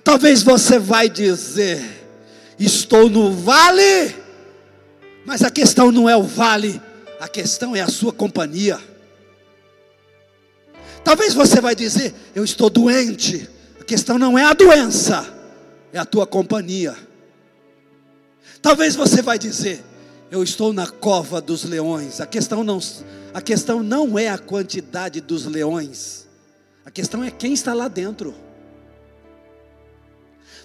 [0.04, 1.82] Talvez você vai dizer:
[2.60, 4.16] estou no vale,
[5.26, 6.82] mas a questão não é o vale,
[7.20, 8.80] a questão é a sua companhia.
[11.04, 13.50] Talvez você vai dizer: eu estou doente,
[13.90, 15.28] questão não é a doença,
[15.92, 16.96] é a tua companhia.
[18.62, 19.84] Talvez você vai dizer,
[20.32, 22.22] eu estou na cova dos leões.
[22.22, 22.80] A questão não,
[23.34, 26.28] a questão não é a quantidade dos leões.
[26.86, 28.36] A questão é quem está lá dentro.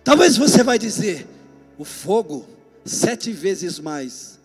[0.03, 1.27] Talvez você vai dizer,
[1.79, 2.47] o fogo
[2.85, 4.39] sete vezes mais.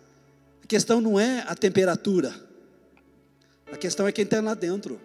[0.64, 2.34] A questão não é a temperatura.
[3.72, 5.00] A questão é quem está lá dentro.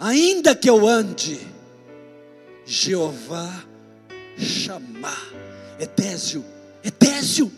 [0.00, 1.38] ainda que eu ande,
[2.64, 3.62] Jeová
[4.38, 5.29] chamar.
[5.80, 6.44] Edésio,
[6.84, 7.50] Edésio,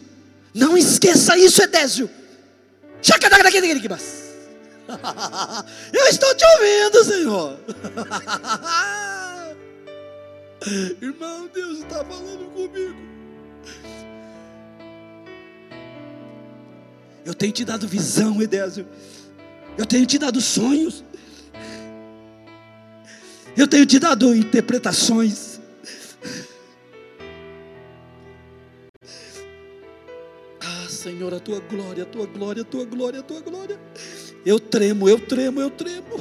[0.55, 2.09] não esqueça isso, Edésio.
[5.93, 7.59] Eu estou te ouvindo, Senhor.
[11.03, 12.94] Irmão, Deus está falando comigo.
[17.24, 18.86] Eu tenho te dado visão, Edésio.
[19.77, 21.03] Eu tenho te dado sonhos.
[23.57, 25.51] Eu tenho te dado interpretações.
[31.02, 33.76] Senhor, a tua glória, a tua glória, a tua glória, a tua glória.
[34.46, 36.14] Eu tremo, eu tremo, eu tremo.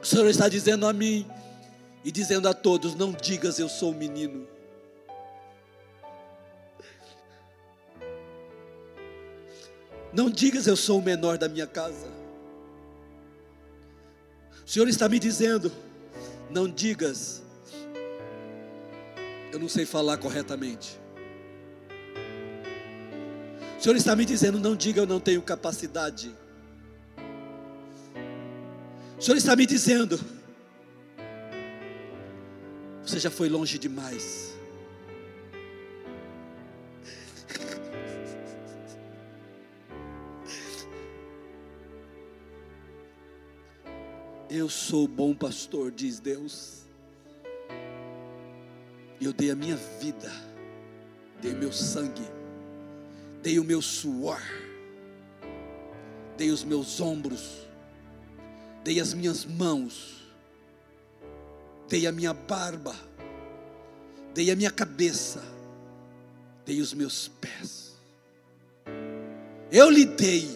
[0.00, 1.26] O Senhor está dizendo a mim
[2.04, 4.46] e dizendo a todos: não digas eu sou um menino.
[10.12, 12.19] Não digas eu sou o menor da minha casa.
[14.70, 15.72] O Senhor está me dizendo,
[16.48, 17.42] não digas
[19.52, 20.96] eu não sei falar corretamente.
[23.76, 26.32] O Senhor está me dizendo, não diga eu não tenho capacidade.
[29.18, 30.20] O Senhor está me dizendo,
[33.04, 34.54] você já foi longe demais.
[44.52, 46.80] Eu sou bom pastor, diz Deus.
[49.20, 50.28] Eu dei a minha vida,
[51.40, 52.26] dei o meu sangue,
[53.44, 54.42] dei o meu suor,
[56.36, 57.64] dei os meus ombros,
[58.82, 60.20] dei as minhas mãos,
[61.88, 62.96] dei a minha barba,
[64.34, 65.44] dei a minha cabeça,
[66.66, 67.94] dei os meus pés.
[69.70, 70.48] Eu lhe dei,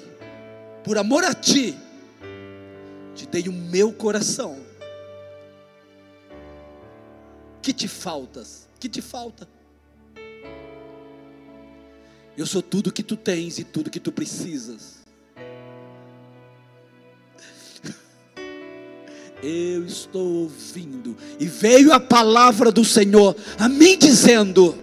[0.83, 1.84] por amor a ti,
[3.15, 4.59] te dei o meu coração.
[7.63, 8.69] Que te faltas?
[8.79, 9.49] Que te falta?
[12.37, 14.97] Eu sou tudo que tu tens e tudo que tu precisas.
[19.43, 24.77] Eu estou ouvindo, e veio a palavra do Senhor a mim dizendo: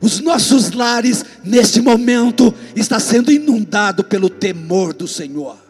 [0.00, 5.61] os nossos lares neste momento está sendo inundado pelo temor do Senhor.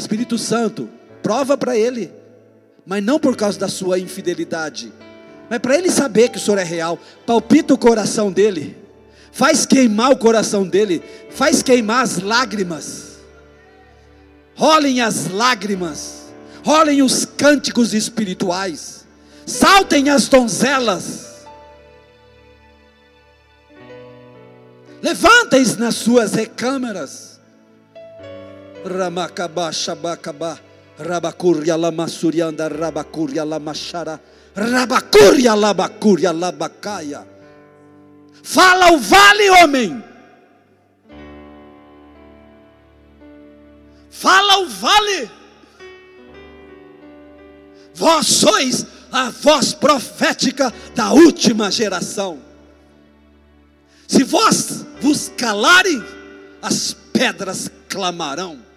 [0.00, 0.88] Espírito Santo,
[1.22, 2.12] prova para ele,
[2.84, 4.92] mas não por causa da sua infidelidade,
[5.48, 6.98] mas para ele saber que o Senhor é real.
[7.26, 8.76] Palpita o coração dele,
[9.30, 13.18] faz queimar o coração dele, faz queimar as lágrimas,
[14.54, 16.32] rolem as lágrimas,
[16.64, 19.06] rolem os cânticos espirituais,
[19.46, 21.28] saltem as donzelas.
[25.02, 27.39] Levantem-se nas suas recâmaras.
[28.84, 30.58] Ramakabá, Shabakabá,
[30.98, 34.20] Rabacuria Lamassurianda, Rabacuria Lamachara,
[34.54, 37.26] Rabacuria Labacuria Labacaia.
[38.42, 40.04] Fala o vale, homem.
[44.10, 45.30] Fala o vale.
[47.94, 52.40] Vós sois a voz profética da última geração.
[54.06, 56.02] Se vós vos calarem,
[56.62, 58.69] as pedras clamarão.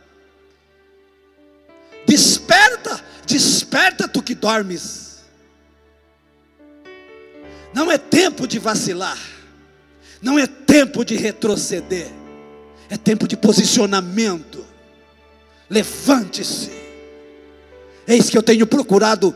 [2.06, 5.24] Desperta, desperta tu que dormes.
[7.74, 9.18] Não é tempo de vacilar,
[10.22, 12.08] não é tempo de retroceder,
[12.90, 14.64] é tempo de posicionamento.
[15.70, 16.72] Levante-se.
[18.08, 19.36] Eis que eu tenho procurado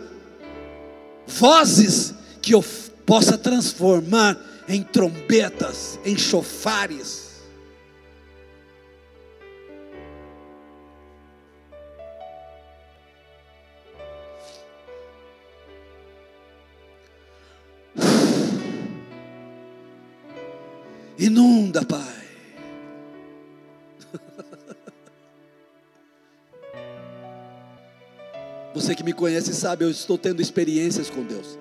[1.25, 2.63] vozes que eu
[3.05, 4.37] possa transformar
[4.67, 7.26] em trombetas, em chofares.
[21.27, 21.99] Inunda, Pai.
[28.73, 31.59] Você que me conhece sabe, eu estou tendo experiências com Deus.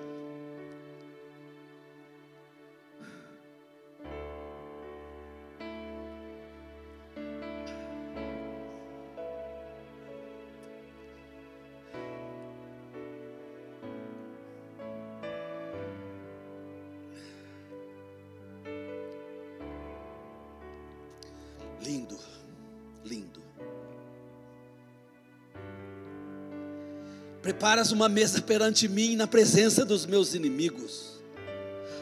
[27.57, 31.19] Preparas uma mesa perante mim na presença dos meus inimigos.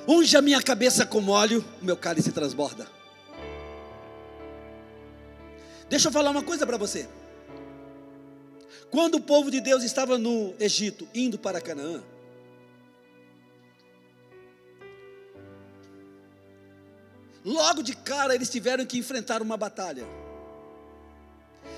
[0.06, 2.86] Unge a minha cabeça com óleo, o meu cálice transborda.
[5.90, 7.08] Deixa eu falar uma coisa para você.
[8.92, 12.04] Quando o povo de Deus estava no Egito, indo para Canaã,
[17.46, 20.06] Logo de cara eles tiveram que enfrentar uma batalha.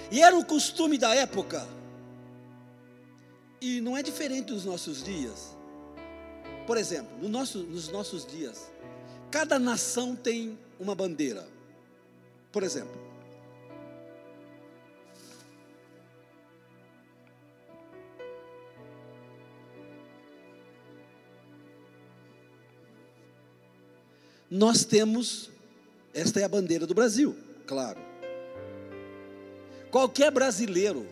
[0.10, 1.77] E era o costume da época.
[3.59, 5.55] E não é diferente dos nossos dias.
[6.65, 8.71] Por exemplo, no nosso, nos nossos dias,
[9.31, 11.47] cada nação tem uma bandeira.
[12.51, 12.95] Por exemplo,
[24.49, 25.49] nós temos
[26.17, 27.99] esta é a bandeira do Brasil, claro.
[29.91, 31.05] Qualquer brasileiro,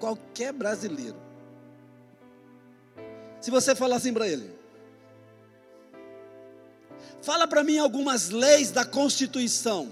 [0.00, 1.16] qualquer brasileiro,
[3.40, 4.50] se você falar assim para ele,
[7.22, 9.90] fala para mim algumas leis da Constituição,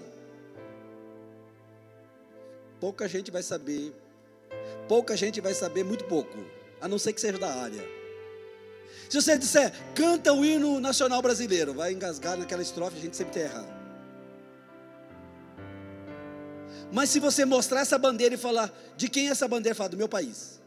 [2.79, 3.93] pouca gente vai saber,
[4.87, 6.37] pouca gente vai saber, muito pouco,
[6.81, 7.83] a não ser que seja da área.
[9.09, 13.41] Se você disser, canta o hino nacional brasileiro, vai engasgar naquela estrofe, a gente sempre
[13.41, 13.65] erra.
[16.93, 19.97] Mas se você mostrar essa bandeira e falar de quem é essa bandeira, fala do
[19.97, 20.59] meu país.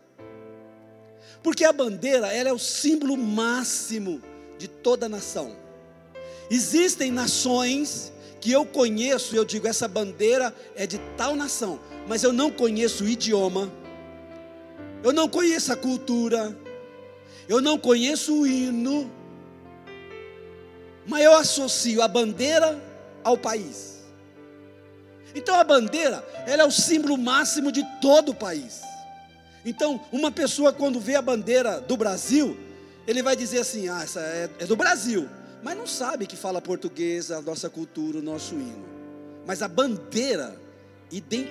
[1.43, 4.21] Porque a bandeira, ela é o símbolo máximo
[4.57, 5.55] de toda nação.
[6.49, 12.33] Existem nações que eu conheço, eu digo, essa bandeira é de tal nação, mas eu
[12.33, 13.71] não conheço o idioma,
[15.03, 16.55] eu não conheço a cultura,
[17.47, 19.09] eu não conheço o hino,
[21.07, 22.79] mas eu associo a bandeira
[23.23, 24.03] ao país.
[25.33, 28.81] Então a bandeira, ela é o símbolo máximo de todo o país.
[29.65, 32.57] Então, uma pessoa quando vê a bandeira do Brasil,
[33.07, 35.29] ele vai dizer assim: "Ah, essa é, é do Brasil",
[35.61, 38.85] mas não sabe que fala português, a nossa cultura, o nosso hino.
[39.45, 40.59] Mas a bandeira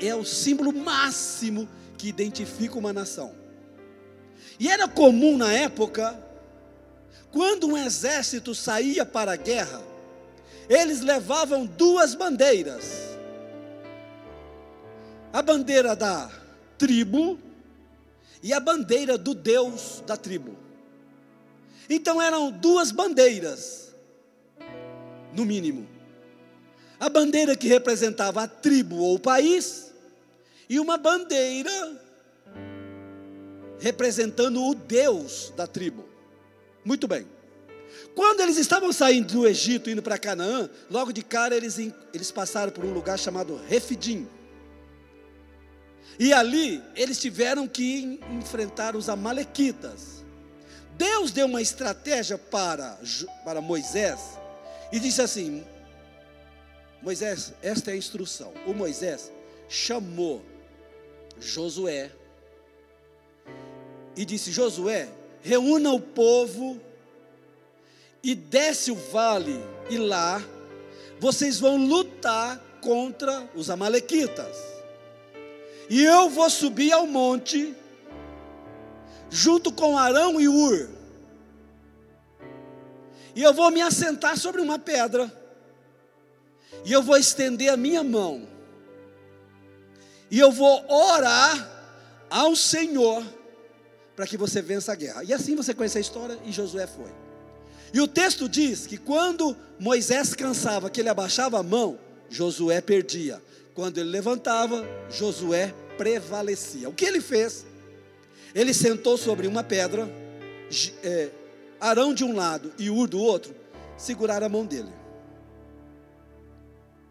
[0.00, 3.32] é o símbolo máximo que identifica uma nação.
[4.58, 6.18] E era comum na época,
[7.30, 9.82] quando um exército saía para a guerra,
[10.68, 13.10] eles levavam duas bandeiras
[15.32, 16.30] a bandeira da
[16.76, 17.38] tribo
[18.42, 20.56] e a bandeira do Deus da tribo.
[21.88, 23.94] Então eram duas bandeiras,
[25.34, 25.88] no mínimo.
[26.98, 29.92] A bandeira que representava a tribo ou o país,
[30.68, 31.70] e uma bandeira
[33.80, 36.04] representando o Deus da tribo.
[36.84, 37.26] Muito bem.
[38.14, 41.78] Quando eles estavam saindo do Egito, indo para Canaã, logo de cara eles,
[42.12, 44.28] eles passaram por um lugar chamado Refidim.
[46.20, 50.22] E ali eles tiveram que enfrentar os Amalequitas.
[50.94, 53.00] Deus deu uma estratégia para,
[53.42, 54.20] para Moisés
[54.92, 55.64] e disse assim:
[57.00, 58.52] Moisés, esta é a instrução.
[58.66, 59.32] O Moisés
[59.66, 60.44] chamou
[61.40, 62.10] Josué
[64.14, 65.08] e disse: Josué,
[65.40, 66.78] reúna o povo
[68.22, 70.42] e desce o vale, e lá
[71.18, 74.69] vocês vão lutar contra os Amalequitas.
[75.90, 77.74] E eu vou subir ao monte,
[79.28, 80.88] junto com Arão e Ur,
[83.34, 85.30] e eu vou me assentar sobre uma pedra,
[86.84, 88.46] e eu vou estender a minha mão,
[90.30, 91.68] e eu vou orar
[92.30, 93.24] ao Senhor
[94.14, 95.24] para que você vença a guerra.
[95.24, 97.10] E assim você conhece a história e Josué foi.
[97.92, 101.98] E o texto diz que quando Moisés cansava, que ele abaixava a mão,
[102.28, 103.42] Josué perdia.
[103.80, 106.86] Quando ele levantava, Josué prevalecia.
[106.90, 107.64] O que ele fez?
[108.54, 110.06] Ele sentou sobre uma pedra,
[111.02, 111.30] é,
[111.80, 113.54] Arão de um lado e Ur do outro,
[113.96, 114.92] seguraram a mão dele.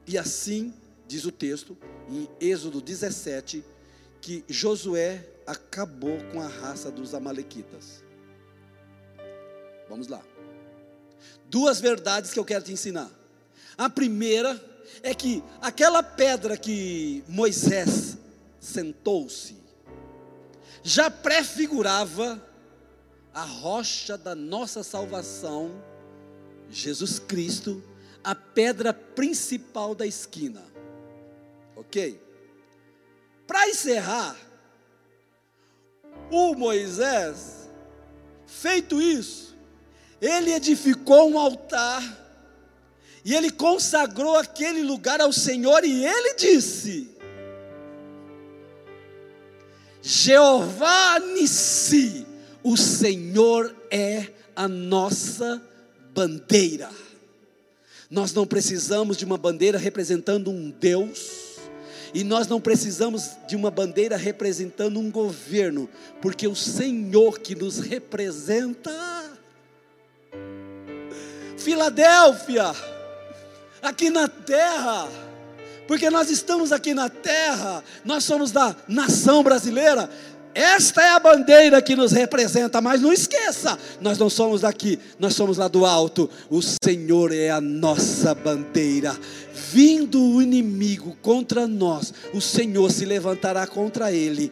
[0.06, 0.72] E assim,
[1.08, 1.76] diz o texto,
[2.08, 3.66] em Êxodo 17,
[4.22, 8.04] que Josué acabou com a raça dos Amalequitas.
[9.90, 10.22] Vamos lá.
[11.50, 13.10] Duas verdades que eu quero te ensinar.
[13.76, 14.69] A primeira
[15.02, 18.18] é que aquela pedra que Moisés
[18.60, 19.58] sentou-se
[20.84, 22.42] já prefigurava
[23.34, 25.72] a rocha da nossa salvação,
[26.70, 27.84] Jesus Cristo,
[28.24, 30.64] a pedra principal da esquina.
[31.76, 32.22] Ok?
[33.48, 34.36] Para encerrar,
[36.32, 37.70] o Moisés,
[38.46, 39.56] feito isso,
[40.22, 42.04] ele edificou um altar
[43.24, 47.10] e ele consagrou aquele lugar ao Senhor e ele disse:
[50.02, 52.26] Jeová Nissi,
[52.64, 55.62] o Senhor é a nossa
[56.14, 56.90] bandeira.
[58.10, 61.60] Nós não precisamos de uma bandeira representando um Deus,
[62.14, 65.88] e nós não precisamos de uma bandeira representando um governo,
[66.22, 68.92] porque o Senhor que nos representa.
[71.58, 72.74] Filadélfia,
[73.82, 75.08] aqui na terra,
[75.88, 80.10] porque nós estamos aqui na terra, nós somos da nação brasileira,
[80.54, 85.36] esta é a bandeira que nos representa, mas não esqueça, nós não somos daqui, nós
[85.36, 86.30] somos lá do alto.
[86.50, 89.16] O Senhor é a nossa bandeira.
[89.72, 94.52] Vindo o inimigo contra nós, o Senhor se levantará contra ele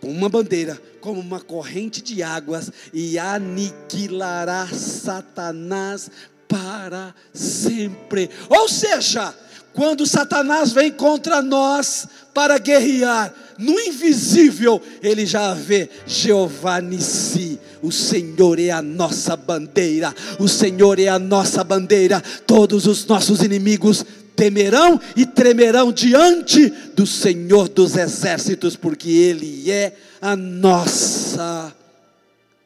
[0.00, 6.10] com uma bandeira, como uma corrente de águas e aniquilará Satanás
[6.48, 8.30] para sempre.
[8.48, 9.34] Ou seja,
[9.72, 17.58] quando Satanás vem contra nós para guerrear, no invisível, ele já vê Jeová Nissi.
[17.82, 22.22] O Senhor é a nossa bandeira, o Senhor é a nossa bandeira.
[22.46, 24.04] Todos os nossos inimigos
[24.34, 31.74] temerão e tremerão diante do Senhor dos exércitos, porque Ele é a nossa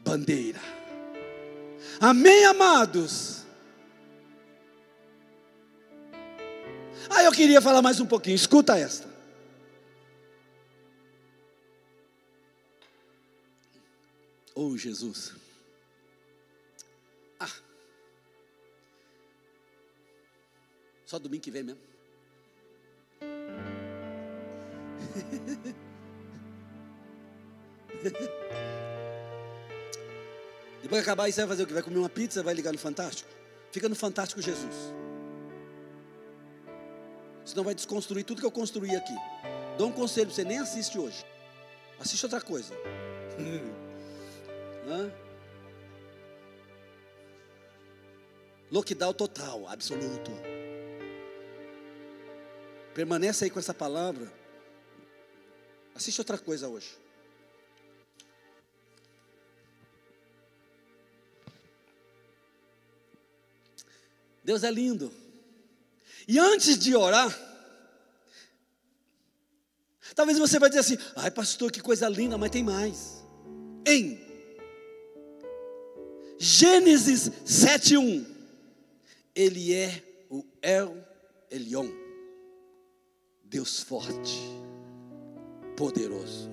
[0.05, 0.59] bandeira.
[2.01, 3.40] Amém, amados?
[7.13, 9.09] Ah, eu queria falar mais um pouquinho, escuta esta.
[14.55, 15.35] Oh, Jesus.
[17.41, 17.51] Ah.
[21.05, 21.81] Só domingo que vem mesmo.
[30.81, 31.73] Depois que acabar isso, vai fazer o que?
[31.73, 33.29] Vai comer uma pizza, vai ligar no Fantástico?
[33.73, 35.00] Fica no Fantástico Jesus.
[37.51, 39.13] Senão vai desconstruir tudo que eu construí aqui.
[39.77, 41.27] Dou um conselho, você nem assiste hoje.
[41.99, 42.73] Assiste outra coisa.
[44.87, 45.13] Hã?
[48.71, 50.31] Lockdown total, absoluto.
[52.95, 54.33] Permanece aí com essa palavra.
[55.93, 56.97] Assiste outra coisa hoje.
[64.45, 65.30] Deus é lindo.
[66.31, 67.37] E antes de orar,
[70.15, 73.25] talvez você vai dizer assim: ai, pastor, que coisa linda, mas tem mais.
[73.85, 74.17] Em
[76.39, 78.25] Gênesis 7:1,
[79.35, 81.05] ele é o El
[81.51, 81.89] Elion,
[83.43, 84.39] Deus forte,
[85.77, 86.49] poderoso.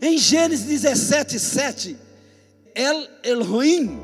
[0.00, 1.98] Em Gênesis 17:7,
[2.74, 4.00] El Elohim,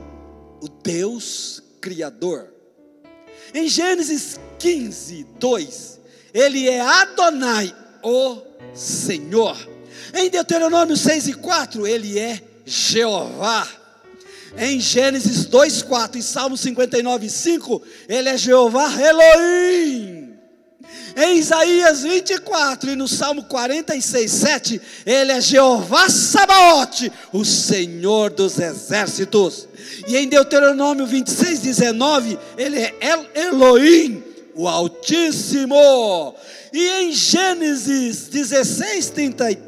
[0.61, 2.54] o Deus criador.
[3.53, 6.01] Em Gênesis 15, 2,
[6.33, 8.39] ele é Adonai, o
[8.75, 9.57] Senhor.
[10.15, 13.67] Em Deuteronômio 6 e 4, ele é Jeová.
[14.57, 20.24] Em Gênesis 2, 4 e Salmo 59, 5, ele é Jeová Elohim.
[21.17, 28.59] Em Isaías 24 e no Salmo 46, 7, ele é Jeová Sabaote, o Senhor dos
[28.59, 29.69] exércitos.
[30.09, 36.35] E em Deuteronômio 26, 19, ele é El Elohim, o Altíssimo.
[36.73, 39.59] E em Gênesis 16, 30,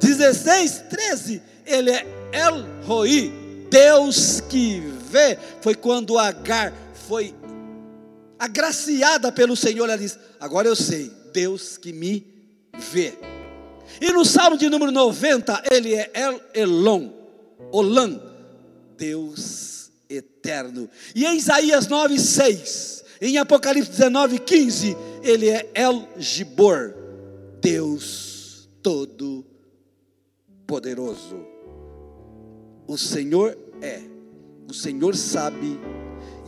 [0.00, 3.30] 16, 13, ele é El Roi,
[3.70, 5.38] Deus que vê.
[5.60, 6.72] Foi quando Agar
[7.06, 7.34] foi
[8.42, 12.26] agraciada pelo Senhor, ela diz: Agora eu sei, Deus que me
[12.76, 13.14] vê.
[14.00, 17.10] E no Salmo de número 90, ele é El Elon,
[17.70, 18.20] Olam,
[18.98, 20.90] Deus eterno.
[21.14, 26.94] E em Isaías 9, 6, em Apocalipse 19, 15, ele é El Gibor,
[27.60, 29.46] Deus todo
[30.66, 31.46] poderoso.
[32.88, 34.00] O Senhor é,
[34.68, 35.78] o Senhor sabe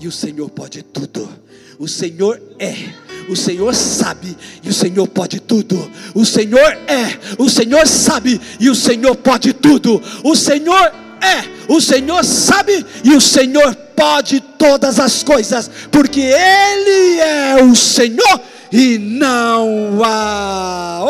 [0.01, 1.29] e o Senhor pode tudo.
[1.79, 2.75] O Senhor é,
[3.29, 5.91] o Senhor sabe e o Senhor pode tudo.
[6.15, 10.01] O Senhor é, o Senhor sabe e o Senhor pode tudo.
[10.23, 17.21] O Senhor é, o Senhor sabe e o Senhor pode todas as coisas, porque Ele
[17.21, 18.41] é o Senhor
[18.71, 21.07] e não há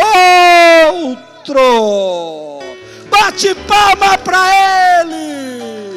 [1.47, 2.63] outro.
[3.11, 5.94] Bate palma para Ele.